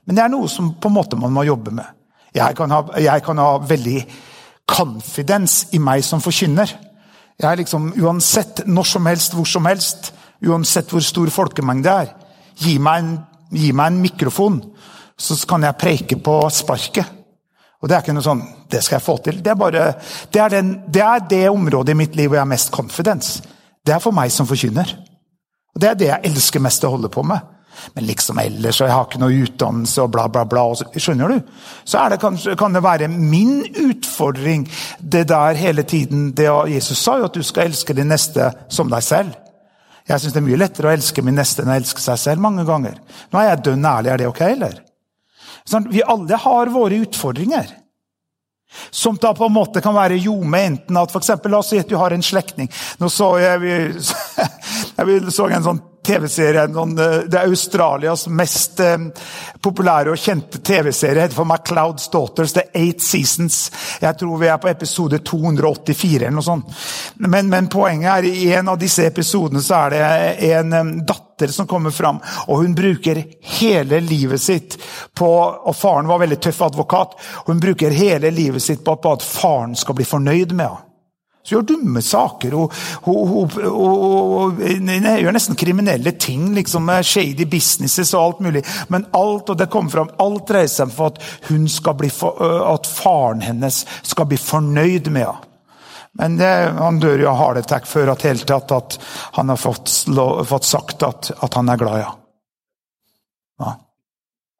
Men 0.04 0.16
det 0.16 0.24
er 0.24 0.32
noe 0.32 0.48
som 0.48 0.74
på 0.76 0.90
en 0.90 0.94
måte 0.98 1.16
man 1.16 1.32
må 1.32 1.46
jobbe 1.48 1.72
med. 1.72 1.86
Jeg 2.34 2.56
kan 2.56 2.70
ha, 2.70 2.82
jeg 2.98 3.22
kan 3.24 3.38
ha 3.38 3.58
veldig 3.58 4.00
confidence 4.68 5.70
i 5.72 5.80
meg 5.80 6.04
som 6.04 6.20
forkynner. 6.20 6.70
Jeg 7.40 7.50
er 7.50 7.60
liksom, 7.62 7.92
Uansett, 8.02 8.64
når 8.66 8.90
som 8.90 9.06
helst, 9.06 9.34
hvor 9.34 9.48
som 9.48 9.66
helst, 9.66 10.12
uansett 10.44 10.90
hvor 10.92 11.02
stor 11.02 11.30
folkemengde 11.32 11.88
det 11.88 11.94
er, 11.94 12.12
gi 12.60 12.76
meg 12.82 13.02
en, 13.02 13.14
gi 13.54 13.72
meg 13.72 13.92
en 13.92 14.00
mikrofon, 14.02 14.60
så 15.16 15.36
kan 15.48 15.64
jeg 15.66 15.78
preike 15.80 16.18
på 16.22 16.36
sparket. 16.52 17.23
Og 17.84 17.88
Det 17.88 17.96
er 17.96 18.00
ikke 18.00 18.14
noe 18.16 18.24
sånn 18.24 18.44
Det 18.72 18.80
skal 18.80 18.96
jeg 18.96 19.04
få 19.04 19.18
til. 19.20 19.40
Det 19.44 19.50
er, 19.52 19.58
bare, 19.60 19.88
det, 20.32 20.40
er 20.40 20.52
den, 20.56 20.70
det, 20.88 21.02
er 21.04 21.26
det 21.28 21.42
området 21.52 21.92
i 21.92 21.98
mitt 21.98 22.14
liv 22.16 22.30
hvor 22.30 22.40
jeg 22.40 22.46
har 22.46 22.54
mest 22.54 22.72
confidence. 22.72 23.42
Det 23.84 23.92
er 23.92 24.00
for 24.00 24.16
meg 24.16 24.32
som 24.32 24.48
forkynner. 24.48 24.94
Og 25.74 25.82
Det 25.82 25.90
er 25.90 25.98
det 26.00 26.08
jeg 26.08 26.30
elsker 26.30 26.64
mest 26.64 26.86
å 26.88 26.94
holde 26.94 27.12
på 27.12 27.22
med. 27.28 27.50
Men 27.92 28.06
liksom 28.06 28.38
ellers, 28.38 28.78
og 28.80 28.88
jeg 28.88 28.94
har 28.94 29.08
ikke 29.08 29.20
noe 29.20 29.42
utdannelse 29.44 30.00
og 30.00 30.12
bla, 30.14 30.24
bla, 30.32 30.44
bla. 30.48 30.62
Så, 30.78 30.86
skjønner 30.94 31.34
du? 31.34 31.52
Så 31.84 32.00
det 32.08 32.20
kanskje, 32.22 32.54
kan 32.56 32.72
det 32.72 32.84
være 32.86 33.10
min 33.10 33.58
utfordring, 33.66 34.64
det 34.98 35.26
der 35.28 35.60
hele 35.60 35.82
tiden 35.82 36.30
det 36.38 36.48
Jesus 36.70 37.02
sa 37.02 37.18
jo 37.18 37.28
at 37.28 37.36
du 37.36 37.42
skal 37.44 37.68
elske 37.68 37.96
din 37.98 38.08
neste 38.08 38.48
som 38.72 38.88
deg 38.88 39.04
selv. 39.04 39.36
Jeg 40.08 40.20
syns 40.20 40.36
det 40.36 40.40
er 40.40 40.48
mye 40.48 40.60
lettere 40.60 40.88
å 40.88 40.94
elske 40.94 41.22
min 41.24 41.36
neste 41.36 41.64
enn 41.64 41.74
å 41.74 41.76
elske 41.76 42.00
seg 42.00 42.20
selv 42.20 42.44
mange 42.44 42.64
ganger. 42.68 42.96
Nå 43.32 43.40
er 43.40 43.50
jeg 43.50 43.64
dønn 43.68 43.92
ærlig, 43.92 44.12
er 44.12 44.22
det 44.22 44.30
ok, 44.30 44.42
eller? 44.48 44.82
Sånn, 45.68 45.88
vi 45.90 46.02
alle 46.04 46.36
har 46.36 46.72
våre 46.72 47.00
utfordringer. 47.06 47.70
Som 48.90 49.16
da 49.22 49.30
på 49.36 49.46
en 49.46 49.54
måte 49.54 49.80
kan 49.84 49.94
være 49.94 50.18
ljome. 50.18 50.60
enten 50.60 50.96
at 50.96 51.12
for 51.12 51.22
eksempel, 51.22 51.50
La 51.50 51.58
oss 51.58 51.70
si 51.70 51.78
at 51.78 51.88
du 51.88 51.96
har 51.96 52.10
en 52.10 52.22
slektning. 52.22 52.70
Nå 52.98 53.08
så 53.08 53.38
jeg, 53.38 53.94
jeg 54.96 55.32
så 55.32 55.48
en 55.48 55.68
sånn 55.68 55.82
TV-serie. 56.04 56.62
Eh, 56.64 57.18
det 57.26 57.38
er 57.38 57.48
Australias 57.48 58.26
mest 58.28 58.80
eh, 58.80 59.08
populære 59.62 60.12
og 60.12 60.20
kjente 60.20 60.60
TV-serie. 60.64 61.22
heter 61.22 61.36
for 61.36 61.48
MacLeod's 61.48 62.10
Daughters. 62.12 62.52
The 62.52 62.66
Eight 62.74 63.02
Seasons. 63.02 63.72
Jeg 64.00 64.18
tror 64.20 64.38
vi 64.38 64.48
er 64.48 64.60
på 64.62 64.68
episode 64.68 65.18
284 65.18 66.16
eller 66.20 66.36
noe 66.36 66.46
sånt. 66.46 66.86
Men, 67.16 67.48
men 67.48 67.68
poenget 67.72 68.10
er 68.12 68.28
i 68.30 68.52
en 68.52 68.68
av 68.72 68.80
disse 68.80 69.06
episodene 69.06 69.62
så 69.64 69.84
er 69.86 69.94
det 69.94 70.54
en 70.54 70.72
um, 70.72 70.94
datter 71.06 71.50
som 71.50 71.66
kommer 71.66 71.90
fram, 71.90 72.20
og 72.46 72.62
hun 72.62 72.76
bruker 72.78 73.18
hele 73.58 73.98
livet 74.00 74.42
sitt 74.42 74.76
på 75.14 75.30
Og 75.34 75.74
faren 75.76 76.06
var 76.06 76.20
veldig 76.22 76.38
tøff 76.42 76.60
advokat. 76.62 77.14
Hun 77.46 77.60
bruker 77.60 77.90
hele 77.90 78.30
livet 78.30 78.62
sitt 78.62 78.84
på 78.84 79.12
at 79.12 79.22
faren 79.22 79.74
skal 79.78 79.96
bli 79.98 80.06
fornøyd 80.08 80.52
med 80.52 80.68
henne. 80.68 80.93
Så 81.44 81.58
gjør 81.58 81.64
dumme 81.68 82.00
saker 82.00 82.54
og, 82.56 82.72
og, 83.04 83.32
og, 83.60 83.64
og, 83.68 84.60
gjør 84.64 85.34
nesten 85.36 85.58
kriminelle 85.60 86.14
ting. 86.16 86.54
liksom 86.56 86.88
Shady 87.04 87.44
businesses 87.44 88.14
og 88.14 88.22
alt 88.22 88.40
mulig. 88.46 88.62
Men 88.88 89.04
alt 89.12 89.52
og 89.52 89.58
det 89.60 89.68
kommer 89.72 89.92
frem, 89.92 90.12
alt 90.24 90.46
dreier 90.48 90.70
seg 90.72 90.88
om 90.88 91.10
at, 91.10 91.20
hun 91.50 91.66
skal 91.68 91.98
bli 92.00 92.08
for, 92.08 92.40
at 92.72 92.88
faren 92.88 93.44
hennes 93.44 93.82
skal 94.00 94.30
bli 94.30 94.40
fornøyd 94.40 95.12
med 95.12 95.28
henne. 95.28 95.50
Men 96.14 96.36
det, 96.38 96.48
han 96.78 97.00
dør 97.02 97.24
jo 97.24 97.30
av 97.32 97.40
heart 97.40 97.64
attack 97.64 97.88
før 97.90 98.12
at 98.12 98.22
helt 98.22 98.46
tatt 98.46 98.70
at 98.70 98.98
han 99.34 99.50
har 99.50 99.58
fått, 99.58 99.90
fått 100.46 100.68
sagt 100.68 101.02
at, 101.02 101.32
at, 101.34 101.58
han 101.58 101.72
er 101.72 101.80
glad 101.80 101.98
i 101.98 102.04
ja. 102.04 102.12
ja. 103.64 103.72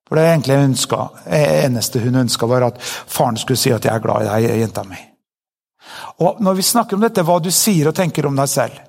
For 0.09 0.19
det 0.19 0.27
egentlig 0.33 0.61
ønska, 0.67 1.09
eneste 1.31 2.03
hun 2.03 2.25
ønska, 2.27 2.51
var 2.51 2.67
at 2.73 2.83
faren 2.83 3.39
skulle 3.39 3.61
si 3.61 3.71
at 3.71 3.87
'jeg 3.87 3.95
er 3.95 4.03
glad 4.03 4.27
i 4.27 4.33
deg, 4.33 4.59
jenta 4.67 4.83
mi'. 4.83 5.14
Og 6.19 6.43
Når 6.43 6.55
vi 6.55 6.63
snakker 6.63 6.97
om 6.97 7.05
dette, 7.05 7.23
hva 7.23 7.39
du 7.43 7.51
sier 7.51 7.89
og 7.89 7.95
tenker 7.97 8.27
om 8.27 8.37
deg 8.37 8.49
selv 8.49 8.83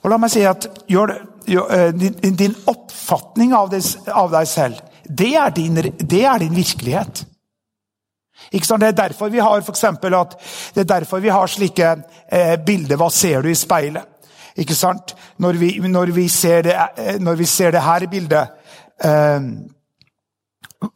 og 0.00 0.10
La 0.10 0.18
meg 0.20 0.32
si 0.32 0.44
at 0.48 0.66
gjør, 0.88 1.10
gjør, 1.48 1.72
eh, 1.76 1.90
din, 1.92 2.36
din, 2.36 2.54
oppfatning 2.70 3.52
av, 3.56 3.70
det, 3.72 3.82
av, 4.08 4.30
deg 4.32 4.48
selv, 4.48 4.78
det 5.04 5.34
er 5.36 5.50
din, 5.52 5.76
det 5.76 6.22
er 6.24 6.38
din 6.40 6.54
virkelighet. 6.56 7.26
Det 8.50 8.72
er 8.72 8.96
derfor 8.96 9.28
vi 9.30 9.38
har 9.38 9.60
for 9.62 10.16
at, 10.16 10.36
det 10.74 10.80
er 10.80 10.88
derfor 10.88 11.20
vi 11.20 11.28
har 11.28 11.46
slike 11.46 11.90
eh, 12.32 12.56
bilder 12.56 12.96
'Hva 12.96 13.10
ser 13.10 13.42
du 13.42 13.50
i 13.50 13.54
speilet?' 13.54 14.06
Ikke 14.56 14.74
sant? 14.74 15.14
Når 15.38 15.52
vi, 15.52 15.78
når 15.78 16.10
vi, 16.10 16.28
ser, 16.28 16.62
det, 16.62 16.74
eh, 16.96 17.20
når 17.20 17.34
vi 17.34 17.44
ser 17.46 17.70
det 17.70 17.82
her 17.82 18.06
bildet 18.06 18.48
eh, 19.04 19.40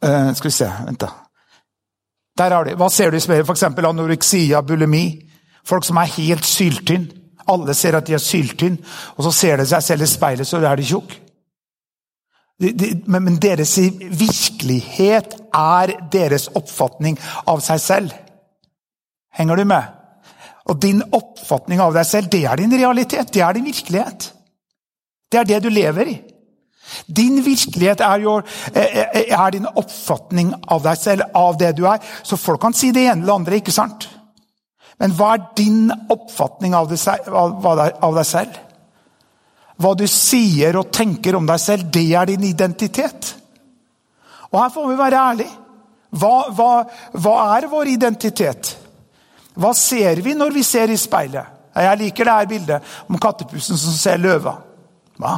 eh, 0.03 0.33
Skal 0.33 0.49
vi 0.49 0.51
se 0.51 0.71
Vent, 0.85 0.99
da. 0.99 1.24
Der 2.37 2.51
har 2.51 2.65
de. 2.67 2.75
Hva 2.75 2.89
ser 2.91 3.11
du 3.11 3.17
i 3.17 3.23
speilet? 3.23 3.47
F.eks. 3.47 3.63
anoreksia, 3.63 4.61
bulimi. 4.61 5.05
Folk 5.65 5.85
som 5.87 5.97
er 5.97 6.11
helt 6.17 6.45
syltynn. 6.45 7.07
Alle 7.47 7.73
ser 7.77 7.95
at 7.95 8.07
de 8.07 8.15
er 8.17 8.21
syltynn, 8.21 8.79
og 9.15 9.27
så 9.27 9.31
ser 9.31 9.61
de 9.61 9.67
seg 9.69 9.83
selv 9.85 10.05
i 10.05 10.09
speilet, 10.09 10.47
så 10.49 10.57
er 10.65 10.79
de 10.79 10.87
tjukke. 10.89 11.19
Men 13.11 13.35
deres 13.43 13.75
virkelighet 13.77 15.35
er 15.53 15.93
deres 16.11 16.47
oppfatning 16.55 17.19
av 17.51 17.61
seg 17.61 17.81
selv. 17.83 18.15
Henger 19.35 19.59
du 19.59 19.65
med? 19.67 19.91
Og 20.71 20.79
din 20.81 21.03
oppfatning 21.03 21.83
av 21.83 21.93
deg 21.93 22.07
selv, 22.09 22.31
det 22.31 22.45
er 22.47 22.57
din 22.57 22.73
realitet. 22.73 23.33
Det 23.33 23.43
er 23.43 23.53
din 23.53 23.67
virkelighet. 23.67 24.31
Det 25.31 25.41
er 25.41 25.49
det 25.51 25.61
du 25.65 25.69
lever 25.69 26.09
i. 26.09 26.15
Din 27.07 27.41
virkelighet 27.43 28.01
er, 28.01 28.23
jo, 28.23 28.37
eh, 28.73 28.99
eh, 29.03 29.31
er 29.35 29.51
din 29.51 29.67
oppfatning 29.67 30.53
av 30.67 30.83
deg 30.83 30.97
selv, 30.99 31.29
av 31.35 31.57
det 31.57 31.75
du 31.77 31.85
er. 31.89 32.03
Så 32.23 32.37
folk 32.37 32.61
kan 32.61 32.73
si 32.73 32.91
det 32.91 33.07
ene 33.07 33.21
eller 33.23 33.39
andre, 33.39 33.59
ikke 33.59 33.75
sant? 33.75 34.07
Men 34.99 35.11
hva 35.15 35.33
er 35.35 35.47
din 35.57 35.91
oppfatning 35.91 36.75
av 36.75 36.89
deg 36.89 36.99
selv? 36.99 38.59
Hva 39.75 39.91
du 39.99 40.05
sier 40.07 40.77
og 40.79 40.91
tenker 40.95 41.35
om 41.35 41.47
deg 41.49 41.59
selv, 41.59 41.89
det 41.91 42.07
er 42.15 42.31
din 42.31 42.47
identitet. 42.47 43.35
Og 44.51 44.61
her 44.61 44.71
får 44.71 44.87
vi 44.87 44.99
være 44.99 45.23
ærlige. 45.31 45.55
Hva, 46.15 46.35
hva, 46.55 46.69
hva 47.19 47.35
er 47.57 47.67
vår 47.67 47.91
identitet? 47.91 48.71
Hva 49.59 49.73
ser 49.75 50.21
vi 50.23 50.35
når 50.37 50.55
vi 50.55 50.63
ser 50.63 50.91
i 50.91 50.99
speilet? 50.99 51.51
Jeg 51.75 51.99
liker 51.99 52.27
det 52.27 52.35
her 52.37 52.47
bildet 52.47 52.93
om 53.11 53.19
kattepussen 53.19 53.79
som 53.79 53.95
ser 53.99 54.21
løva. 54.23 54.55
Hva? 55.19 55.33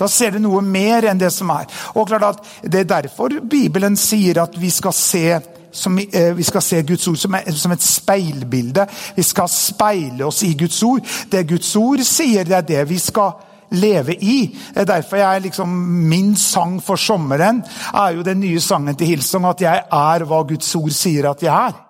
Da 0.00 0.08
ser 0.08 0.34
du 0.34 0.40
noe 0.40 0.62
mer 0.64 1.10
enn 1.10 1.20
det 1.20 1.30
som 1.34 1.50
er. 1.52 1.68
Og 1.94 2.08
klart 2.08 2.28
at 2.30 2.46
Det 2.62 2.80
er 2.80 2.92
derfor 3.00 3.40
Bibelen 3.40 3.96
sier 3.96 4.42
at 4.42 4.56
vi 4.60 4.70
skal 4.70 4.92
se, 4.92 5.40
som, 5.72 5.98
eh, 5.98 6.32
vi 6.36 6.42
skal 6.42 6.62
se 6.62 6.82
Guds 6.82 7.08
ord 7.08 7.16
som, 7.16 7.36
som, 7.52 7.72
et 7.72 7.82
speilbilde. 7.82 8.86
Vi 9.16 9.22
skal 9.22 9.48
speile 9.48 10.26
oss 10.26 10.42
i 10.42 10.54
Guds 10.54 10.82
ord. 10.82 11.00
Det 11.30 11.48
Guds 11.48 11.76
ord 11.76 12.04
sier, 12.04 12.44
det 12.44 12.56
er 12.56 12.66
det 12.66 12.88
vi 12.88 12.98
skal 12.98 13.32
leve 13.70 14.14
i. 14.14 14.56
Det 14.74 14.80
er 14.82 14.84
derfor 14.84 15.16
jeg 15.16 15.42
liksom, 15.42 15.68
Min 16.08 16.36
sang 16.36 16.80
for 16.82 16.96
sommeren 16.96 17.62
er 17.94 18.16
jo 18.16 18.22
den 18.22 18.40
nye 18.40 18.60
sangen 18.60 18.96
til 18.96 19.06
Hillsong, 19.06 19.46
at 19.46 19.60
jeg 19.60 19.84
er 19.92 20.24
hva 20.24 20.42
Guds 20.42 20.74
ord 20.74 20.90
sier 20.90 21.30
at 21.30 21.42
jeg 21.42 21.54
er. 21.54 21.89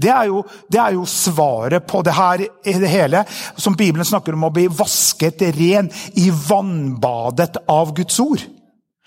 Det 0.00 0.10
er, 0.10 0.26
jo, 0.30 0.42
det 0.72 0.80
er 0.80 0.96
jo 0.96 1.06
svaret 1.08 1.86
på 1.86 2.02
det 2.02 2.14
her 2.16 2.44
det 2.64 2.90
hele, 2.90 3.24
som 3.56 3.76
Bibelen 3.76 4.06
snakker 4.06 4.36
om 4.36 4.48
å 4.48 4.52
bli 4.54 4.66
vasket 4.72 5.42
ren 5.56 5.90
i 6.20 6.30
vannbadet 6.30 7.62
av 7.68 7.94
Guds 7.96 8.20
ord. 8.22 8.44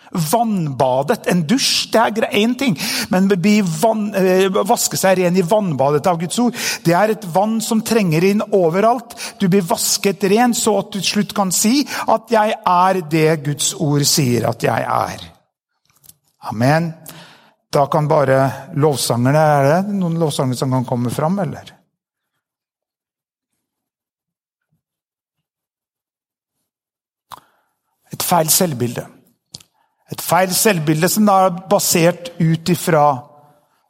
Vannbadet. 0.10 1.28
En 1.30 1.44
dusj 1.46 1.92
det 1.94 2.02
er 2.02 2.34
én 2.34 2.56
ting, 2.58 2.78
men 3.10 3.30
vann, 3.82 4.16
eh, 4.16 4.50
vaske 4.50 4.98
seg 4.98 5.20
ren 5.20 5.38
i 5.38 5.46
vannbadet 5.46 6.08
av 6.08 6.18
Guds 6.18 6.40
ord, 6.40 6.56
det 6.84 6.94
er 6.94 7.12
et 7.12 7.26
vann 7.34 7.60
som 7.62 7.82
trenger 7.82 8.24
inn 8.24 8.42
overalt. 8.52 9.14
Du 9.40 9.48
blir 9.48 9.62
vasket 9.62 10.24
ren 10.24 10.54
så 10.54 10.80
at 10.80 10.92
du 10.92 11.00
til 11.00 11.10
slutt 11.12 11.34
kan 11.34 11.52
si 11.52 11.88
at 12.08 12.30
'jeg 12.30 12.54
er 12.66 13.02
det 13.02 13.44
Guds 13.44 13.74
ord 13.74 14.04
sier 14.04 14.50
at 14.50 14.64
jeg 14.64 14.84
er'. 14.84 15.24
Amen. 16.50 16.94
Da 17.70 17.86
kan 17.88 18.08
bare 18.10 18.72
lovsangerne 18.82 19.40
Er 19.40 19.68
det 19.68 19.94
noen 19.94 20.18
lovsanger 20.18 20.58
som 20.58 20.72
kan 20.74 20.88
komme 20.90 21.12
fram, 21.14 21.38
eller? 21.40 21.76
Et 28.10 28.26
feil 28.26 28.50
selvbilde. 28.50 29.06
Et 30.10 30.22
feil 30.22 30.54
selvbilde 30.54 31.10
som 31.14 31.30
er 31.30 31.52
basert 31.70 32.32
ut 32.42 32.74
ifra 32.74 33.06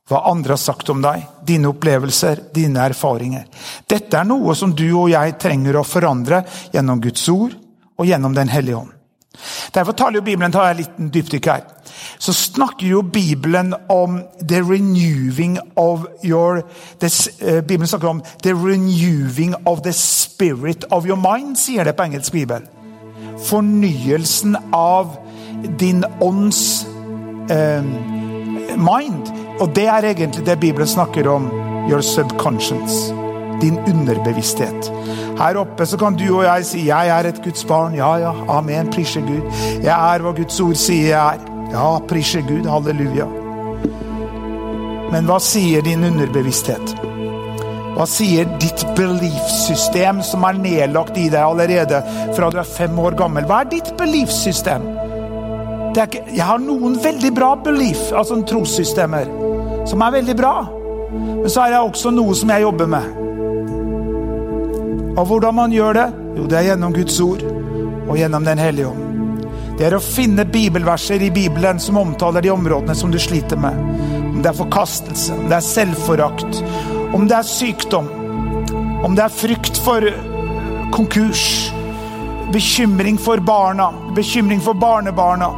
hva 0.10 0.24
andre 0.32 0.56
har 0.58 0.62
sagt 0.62 0.90
om 0.90 1.04
deg, 1.04 1.22
dine 1.46 1.70
opplevelser, 1.70 2.48
dine 2.52 2.82
erfaringer. 2.90 3.46
Dette 3.88 4.18
er 4.18 4.28
noe 4.28 4.56
som 4.58 4.74
du 4.74 4.88
og 4.90 5.12
jeg 5.14 5.38
trenger 5.40 5.78
å 5.78 5.86
forandre 5.88 6.42
gjennom 6.74 7.00
Guds 7.04 7.28
ord 7.32 7.54
og 7.96 8.10
gjennom 8.10 8.36
Den 8.36 8.50
hellige 8.50 8.82
ånd. 8.82 8.99
Derfor 9.76 9.92
taler 9.92 10.20
jo 10.20 10.22
Bibelen 10.22 10.52
tar 10.52 10.68
jeg 10.68 10.72
en 10.72 10.82
liten 10.84 11.10
dypdykk 11.14 11.46
her. 11.46 11.62
Så 12.20 12.34
snakker 12.34 12.88
jo 12.88 13.02
Bibelen 13.02 13.74
om 13.90 14.22
the 14.50 14.62
renewing 14.62 15.60
of 15.76 16.06
your 16.24 16.62
this, 17.00 17.30
uh, 17.42 17.62
Bibelen 17.62 17.88
snakker 17.88 18.08
om 18.08 18.24
the 18.44 18.54
renewing 18.54 19.56
of 19.66 19.82
the 19.82 19.94
spirit 19.94 20.86
of 20.92 21.06
your 21.06 21.18
mind, 21.18 21.56
sier 21.58 21.84
det 21.84 21.96
på 21.96 22.04
engelsk 22.04 22.32
bibel. 22.32 22.62
Fornyelsen 23.46 24.58
av 24.74 25.16
din 25.80 26.04
ånds 26.22 26.88
uh, 27.52 27.84
mind. 28.78 29.32
Og 29.60 29.76
det 29.76 29.88
er 29.88 30.12
egentlig 30.14 30.46
det 30.46 30.60
Bibelen 30.60 30.88
snakker 30.88 31.28
om. 31.28 31.52
Your 31.90 32.02
subconscious. 32.02 33.19
Din 33.62 33.78
underbevissthet. 33.88 34.92
Her 35.40 35.60
oppe 35.62 35.86
så 35.86 35.98
kan 35.98 36.16
du 36.20 36.26
og 36.38 36.44
jeg 36.44 36.66
si 36.66 36.86
'Jeg 36.88 37.08
er 37.10 37.28
et 37.28 37.44
Guds 37.44 37.64
barn'. 37.66 37.96
Ja, 37.96 38.16
ja. 38.16 38.34
Amen. 38.50 38.88
Prisje 38.92 39.22
Gud. 39.22 39.44
Jeg 39.84 40.16
er 40.16 40.20
hva 40.20 40.32
Guds 40.32 40.60
ord 40.60 40.76
sier 40.76 41.08
jeg 41.08 41.36
er. 41.36 41.40
Ja, 41.72 42.00
prisje 42.00 42.42
Gud. 42.42 42.66
Halleluja. 42.66 43.26
Men 45.12 45.26
hva 45.26 45.40
sier 45.40 45.82
din 45.82 46.04
underbevissthet? 46.04 46.96
Hva 47.96 48.06
sier 48.06 48.46
ditt 48.62 48.86
beliefsystem 48.96 50.22
som 50.24 50.46
er 50.48 50.54
nedlagt 50.54 51.18
i 51.18 51.28
deg 51.28 51.42
allerede 51.42 52.04
fra 52.38 52.50
du 52.50 52.58
er 52.62 52.64
fem 52.64 53.00
år 53.00 53.18
gammel? 53.18 53.44
Hva 53.50 53.62
er 53.62 53.72
ditt 53.74 53.98
beliefsystem? 53.98 54.86
ikke, 56.00 56.22
jeg 56.32 56.46
har 56.46 56.62
noen 56.64 56.96
veldig 57.04 57.32
bra 57.36 57.56
belief, 57.60 58.12
altså 58.16 58.40
trossystemer, 58.48 59.28
som 59.90 60.06
er 60.06 60.16
veldig 60.20 60.36
bra. 60.38 60.54
Men 61.12 61.50
så 61.50 61.66
har 61.66 61.74
jeg 61.74 61.90
også 61.90 62.14
noe 62.16 62.36
som 62.38 62.54
jeg 62.54 62.64
jobber 62.64 62.88
med. 62.88 63.19
Og 65.20 65.28
hvordan 65.28 65.56
man 65.56 65.74
gjør 65.76 65.98
det? 65.98 66.08
Jo, 66.38 66.48
det 66.48 66.58
er 66.58 66.68
gjennom 66.70 66.96
Guds 66.96 67.20
ord 67.24 67.44
og 68.10 68.16
gjennom 68.18 68.46
Den 68.48 68.62
hellige 68.62 68.88
ånd. 68.88 69.06
Det 69.80 69.88
er 69.88 69.96
å 69.96 70.04
finne 70.04 70.44
bibelverser 70.48 71.22
i 71.24 71.32
Bibelen 71.32 71.80
som 71.80 72.00
omtaler 72.00 72.44
de 72.44 72.52
områdene 72.52 72.96
som 72.96 73.12
du 73.12 73.20
sliter 73.20 73.60
med. 73.60 73.76
Om 74.34 74.42
det 74.44 74.52
er 74.52 74.58
forkastelse, 74.58 75.36
om 75.36 75.48
det 75.52 75.56
er 75.60 75.68
selvforakt, 75.68 76.60
om 77.16 77.28
det 77.28 77.38
er 77.38 77.48
sykdom, 77.48 78.10
om 79.08 79.16
det 79.16 79.24
er 79.24 79.32
frykt 79.32 79.80
for 79.84 80.04
konkurs, 80.96 81.46
bekymring 82.52 83.20
for 83.22 83.40
barna, 83.44 83.92
bekymring 84.16 84.64
for 84.64 84.76
barnebarna 84.76 85.52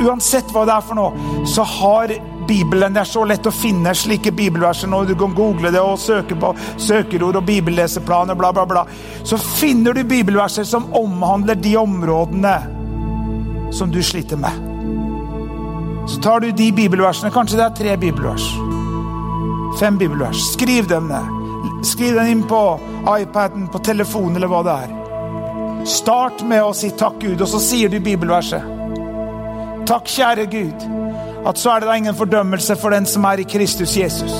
uansett 0.00 0.50
hva 0.54 0.64
det 0.68 0.76
er 0.76 0.86
for 0.86 0.98
noe, 0.98 1.44
så 1.48 1.64
har 1.66 2.14
Bibelen 2.50 2.96
Det 2.96 3.04
er 3.04 3.10
så 3.12 3.22
lett 3.28 3.46
å 3.46 3.52
finne 3.54 3.92
slike 3.94 4.32
bibelverser 4.34 4.90
når 4.90 5.12
du 5.12 5.14
kan 5.20 5.34
google 5.36 5.70
det 5.70 5.82
og 5.82 6.00
søke 6.02 6.34
på 6.34 6.50
søkerord 6.82 7.38
og 7.38 7.46
bibelleseplaner, 7.46 8.34
bla, 8.34 8.50
bla, 8.56 8.66
bla. 8.66 8.82
Så 9.22 9.38
finner 9.38 9.94
du 9.94 10.02
bibelverser 10.02 10.66
som 10.66 10.88
omhandler 10.98 11.54
de 11.54 11.76
områdene 11.78 12.56
som 13.72 13.90
du 13.94 14.02
sliter 14.02 14.36
med. 14.36 14.50
Så 16.10 16.18
tar 16.22 16.40
du 16.40 16.50
de 16.50 16.72
bibelversene, 16.72 17.30
kanskje 17.30 17.60
det 17.60 17.66
er 17.68 17.76
tre 17.78 17.96
bibelvers. 18.02 18.48
Fem 19.78 19.98
bibelvers. 19.98 20.42
Skriv 20.52 20.88
dem 20.90 21.06
ned. 21.08 21.84
Skriv 21.86 22.18
dem 22.18 22.26
inn 22.26 22.42
på 22.50 22.80
iPaden, 23.18 23.68
på 23.70 23.78
telefonen 23.78 24.36
eller 24.40 24.50
hva 24.50 24.64
det 24.66 24.74
er. 24.88 24.96
Start 25.86 26.42
med 26.50 26.64
å 26.66 26.74
si 26.76 26.90
takk, 26.98 27.22
Gud, 27.22 27.40
og 27.40 27.48
så 27.48 27.62
sier 27.62 27.92
du 27.92 28.00
bibelverset. 28.02 28.66
Takk, 29.86 30.10
kjære 30.10 30.50
Gud, 30.50 30.82
at 31.46 31.58
så 31.58 31.70
er 31.70 31.80
det 31.80 31.88
da 31.88 31.96
ingen 31.96 32.16
fordømmelse 32.16 32.76
for 32.76 32.92
den 32.94 33.06
som 33.06 33.24
er 33.24 33.40
i 33.40 33.48
Kristus 33.48 33.96
Jesus. 33.96 34.34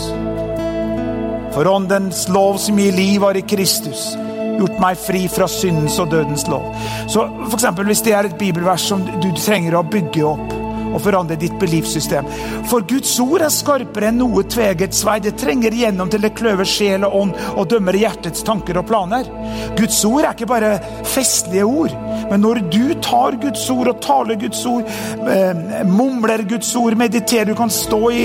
For 1.55 1.67
åndens 1.67 2.29
lov 2.29 2.59
som 2.63 2.79
gir 2.79 2.93
liv, 2.93 3.21
var 3.21 3.37
i 3.37 3.47
Kristus 3.47 4.13
gjort 4.61 4.81
meg 4.83 4.99
fri 5.01 5.25
fra 5.33 5.49
syndens 5.49 5.99
og 6.03 6.11
dødens 6.13 6.47
lov. 6.51 6.75
Så 7.09 7.25
for 7.49 7.57
eksempel, 7.57 7.87
Hvis 7.87 8.03
det 8.03 8.13
er 8.13 8.29
et 8.29 8.39
bibelvers 8.39 8.81
som 8.81 9.01
du 9.23 9.31
trenger 9.37 9.79
å 9.79 9.83
bygge 9.83 10.25
opp 10.25 10.60
og 10.95 11.03
forandre 11.05 11.39
ditt 11.41 11.57
belivssystem. 11.61 12.29
For 12.71 12.85
Guds 12.89 13.13
ord 13.23 13.45
er 13.47 13.53
skarpere 13.55 14.11
enn 14.11 14.21
noe 14.21 14.45
tveget 14.51 14.97
svei. 14.97 15.19
Det 15.23 15.37
trenger 15.41 15.75
igjennom 15.75 16.11
til 16.11 16.25
det 16.25 16.35
kløver 16.39 16.69
sjel 16.69 17.07
og 17.09 17.17
ånd 17.23 17.35
og 17.55 17.69
dømmer 17.71 17.97
hjertets 17.99 18.45
tanker 18.47 18.81
og 18.81 18.89
planer. 18.91 19.29
Guds 19.79 20.01
ord 20.09 20.25
er 20.25 20.35
ikke 20.35 20.51
bare 20.51 20.73
festlige 21.09 21.67
ord, 21.67 21.95
men 22.31 22.43
når 22.45 22.63
du 22.73 22.95
tar 23.05 23.39
Guds 23.41 23.65
ord 23.73 23.93
og 23.93 24.01
taler 24.05 24.39
Guds 24.41 24.63
ord, 24.69 24.87
eh, 25.31 25.85
mumler 25.89 26.45
Guds 26.49 26.73
ord, 26.77 26.97
mediterer 26.99 27.49
Du 27.51 27.55
kan 27.57 27.71
stå 27.73 27.99
i, 28.11 28.25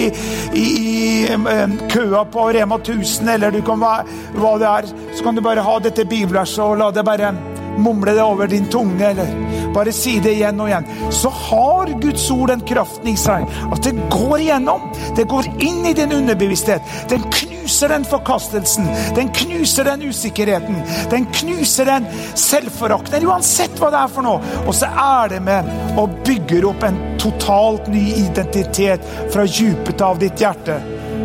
i, 0.54 0.66
i 0.66 1.28
eh, 1.32 1.76
køa 1.92 2.26
på 2.32 2.50
Rema 2.54 2.78
1000, 2.82 3.30
eller 3.36 3.52
du 3.52 3.62
kan 3.66 3.82
være 3.82 4.40
hva 4.40 4.56
det 4.62 4.72
er, 4.72 4.90
så 5.16 5.24
kan 5.24 5.36
du 5.36 5.44
bare 5.46 5.64
ha 5.66 5.78
dette 5.80 6.06
bibelverset 6.06 6.64
og 6.66 6.80
la 6.82 6.92
det 6.94 7.06
bare 7.08 7.34
mumle 7.78 8.14
det 8.16 8.24
over 8.24 8.48
din 8.48 8.68
tunge, 8.72 9.10
eller 9.10 9.72
bare 9.76 9.94
si 9.96 10.18
det 10.24 10.36
igjen 10.38 10.60
og 10.62 10.70
igjen, 10.70 10.88
så 11.14 11.30
har 11.30 11.92
Guds 12.02 12.30
ord 12.32 12.54
den 12.54 12.64
kraften 12.68 13.12
i 13.12 13.16
seg 13.20 13.48
at 13.72 13.84
det 13.86 13.94
går 14.14 14.38
igjennom. 14.40 14.88
Det 15.18 15.28
går 15.32 15.50
inn 15.64 15.86
i 15.90 15.94
din 15.98 16.14
underbevissthet. 16.16 16.96
Den 17.12 17.26
knuser 17.32 17.92
den 17.92 18.06
forkastelsen. 18.08 18.88
Den 19.16 19.32
knuser 19.36 19.90
den 19.90 20.08
usikkerheten. 20.10 20.82
Den 21.12 21.28
knuser 21.34 21.90
den 21.90 22.08
selvforakten, 22.40 23.28
uansett 23.28 23.80
hva 23.80 23.92
det 23.94 24.04
er 24.04 24.14
for 24.14 24.28
noe. 24.28 24.54
Og 24.66 24.76
så 24.76 24.90
er 24.92 25.36
det 25.36 25.42
med 25.46 25.72
og 26.00 26.20
bygger 26.28 26.70
opp 26.72 26.86
en 26.88 27.02
totalt 27.22 27.90
ny 27.92 28.06
identitet 28.26 29.04
fra 29.34 29.48
djupet 29.48 30.02
av 30.06 30.22
ditt 30.22 30.42
hjerte, 30.42 30.80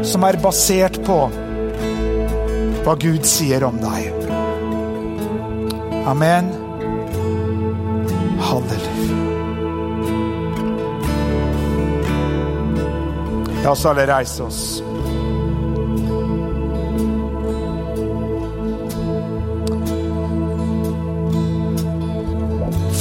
som 0.06 0.24
er 0.26 0.40
basert 0.42 1.00
på 1.06 1.22
hva 2.80 2.96
Gud 3.00 3.28
sier 3.28 3.66
om 3.68 3.76
deg. 3.82 4.19
Amen. 6.06 6.52
Halleluja. 8.40 8.90
La 13.64 13.70
oss 13.70 13.84
alle 13.84 14.06
reise 14.06 14.42
oss. 14.42 14.82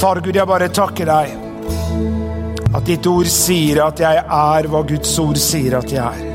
Far 0.00 0.20
Gud, 0.20 0.36
jeg 0.36 0.46
bare 0.48 0.68
takker 0.68 1.08
deg. 1.08 1.32
At 2.70 2.86
ditt 2.86 3.06
ord 3.10 3.28
sier 3.28 3.82
at 3.84 4.00
jeg 4.00 4.20
er 4.24 4.68
hva 4.70 4.82
Guds 4.88 5.12
ord 5.20 5.40
sier 5.40 5.76
at 5.80 5.92
jeg 5.92 6.04
er. 6.04 6.30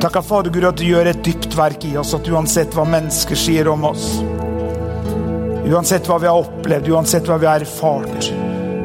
Takk, 0.00 0.16
Fader 0.24 0.50
Gud 0.54 0.64
at 0.64 0.78
du 0.80 0.86
gjør 0.86 1.10
et 1.10 1.20
dypt 1.20 1.52
verk 1.58 1.84
i 1.84 1.92
oss, 2.00 2.14
at 2.16 2.28
uansett 2.32 2.72
hva 2.72 2.86
mennesker 2.88 3.36
sier 3.36 3.68
om 3.68 3.84
oss, 3.84 4.06
uansett 5.68 6.08
hva 6.08 6.18
vi 6.18 6.28
har 6.30 6.40
opplevd, 6.40 6.88
uansett 6.94 7.28
hva 7.28 7.38
vi 7.40 7.48
har 7.48 7.64
erfart, 7.64 8.30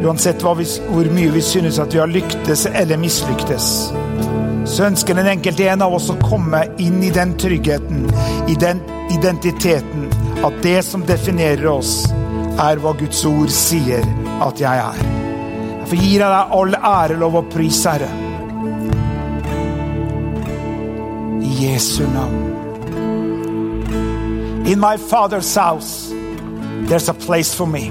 uansett 0.03 0.43
vi, 0.43 0.67
hvor 0.89 1.11
mye 1.15 1.31
vi 1.33 1.41
synes 1.41 1.79
at 1.79 1.93
vi 1.93 2.01
har 2.01 2.11
lyktes 2.11 2.65
eller 2.71 2.99
mislyktes, 2.99 3.69
så 4.65 4.88
ønsker 4.89 5.15
den 5.15 5.29
enkelte 5.29 5.69
en 5.69 5.85
av 5.85 5.93
oss 5.93 6.09
å 6.09 6.17
komme 6.23 6.65
inn 6.81 7.01
i 7.05 7.13
den 7.13 7.35
tryggheten, 7.39 8.07
i 8.49 8.57
den 8.59 8.81
identiteten, 9.13 10.09
at 10.45 10.57
det 10.63 10.81
som 10.85 11.05
definerer 11.05 11.67
oss, 11.69 12.03
er 12.61 12.79
hva 12.81 12.95
Guds 12.97 13.21
ord 13.27 13.51
sier 13.53 14.03
at 14.43 14.59
jeg 14.61 14.83
er. 14.89 15.05
Derfor 15.85 16.01
gir 16.01 16.21
jeg 16.23 16.33
deg 16.33 16.55
all 16.57 16.75
ære, 16.79 17.19
lov 17.21 17.39
og 17.41 17.49
pris, 17.53 17.83
Herre. 17.85 18.09
I 21.45 21.51
Jesu 21.61 22.03
navn. 22.09 22.41
In 24.65 24.79
my 24.81 24.97
father's 24.97 25.53
house, 25.53 26.14
there's 26.88 27.09
a 27.09 27.13
place 27.13 27.53
for 27.55 27.67
me. 27.67 27.89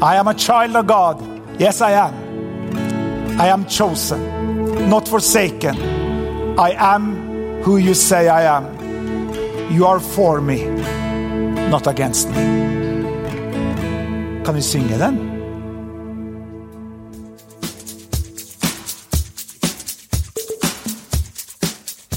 I 0.00 0.16
am 0.16 0.28
a 0.28 0.34
child 0.34 0.76
of 0.76 0.86
God. 0.86 1.22
Yes, 1.58 1.80
I 1.80 1.92
am. 1.92 2.14
I 3.40 3.48
am 3.48 3.66
chosen, 3.66 4.88
not 4.88 5.08
forsaken. 5.08 5.76
I 6.58 6.70
am 6.94 7.62
who 7.62 7.76
you 7.76 7.94
say 7.94 8.28
I 8.28 8.42
am. 8.56 8.64
You 9.70 9.86
are 9.86 10.00
for 10.00 10.40
me, 10.40 10.64
not 11.70 11.86
against 11.86 12.28
me. 12.28 12.34
Kan 14.44 14.54
vi 14.54 14.62
synge 14.62 14.98
den? 14.98 15.18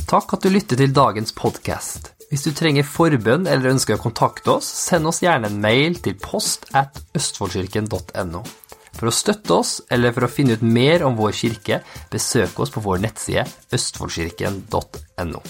Takk 0.07 0.33
at 0.33 0.41
du 0.43 0.49
lytter 0.49 0.75
til 0.75 0.93
dagens 0.93 1.31
podkast. 1.31 2.20
Hvis 2.31 2.45
du 2.47 2.53
trenger 2.55 2.87
forbønn 2.87 3.43
eller 3.43 3.73
ønsker 3.73 3.97
å 3.97 4.01
kontakte 4.01 4.53
oss, 4.53 4.69
send 4.87 5.09
oss 5.09 5.19
gjerne 5.19 5.49
en 5.51 5.59
mail 5.59 5.97
til 5.99 6.15
post 6.15 6.69
at 6.71 7.01
østfoldkirken.no. 7.19 8.43
For 8.95 9.11
å 9.11 9.15
støtte 9.15 9.57
oss 9.57 9.73
eller 9.91 10.15
for 10.15 10.27
å 10.27 10.31
finne 10.31 10.55
ut 10.55 10.63
mer 10.63 11.03
om 11.03 11.19
vår 11.19 11.35
kirke, 11.35 11.81
besøk 12.11 12.63
oss 12.63 12.71
på 12.71 12.83
vår 12.87 13.03
nettside 13.03 13.43
østfoldkirken.no. 13.75 15.43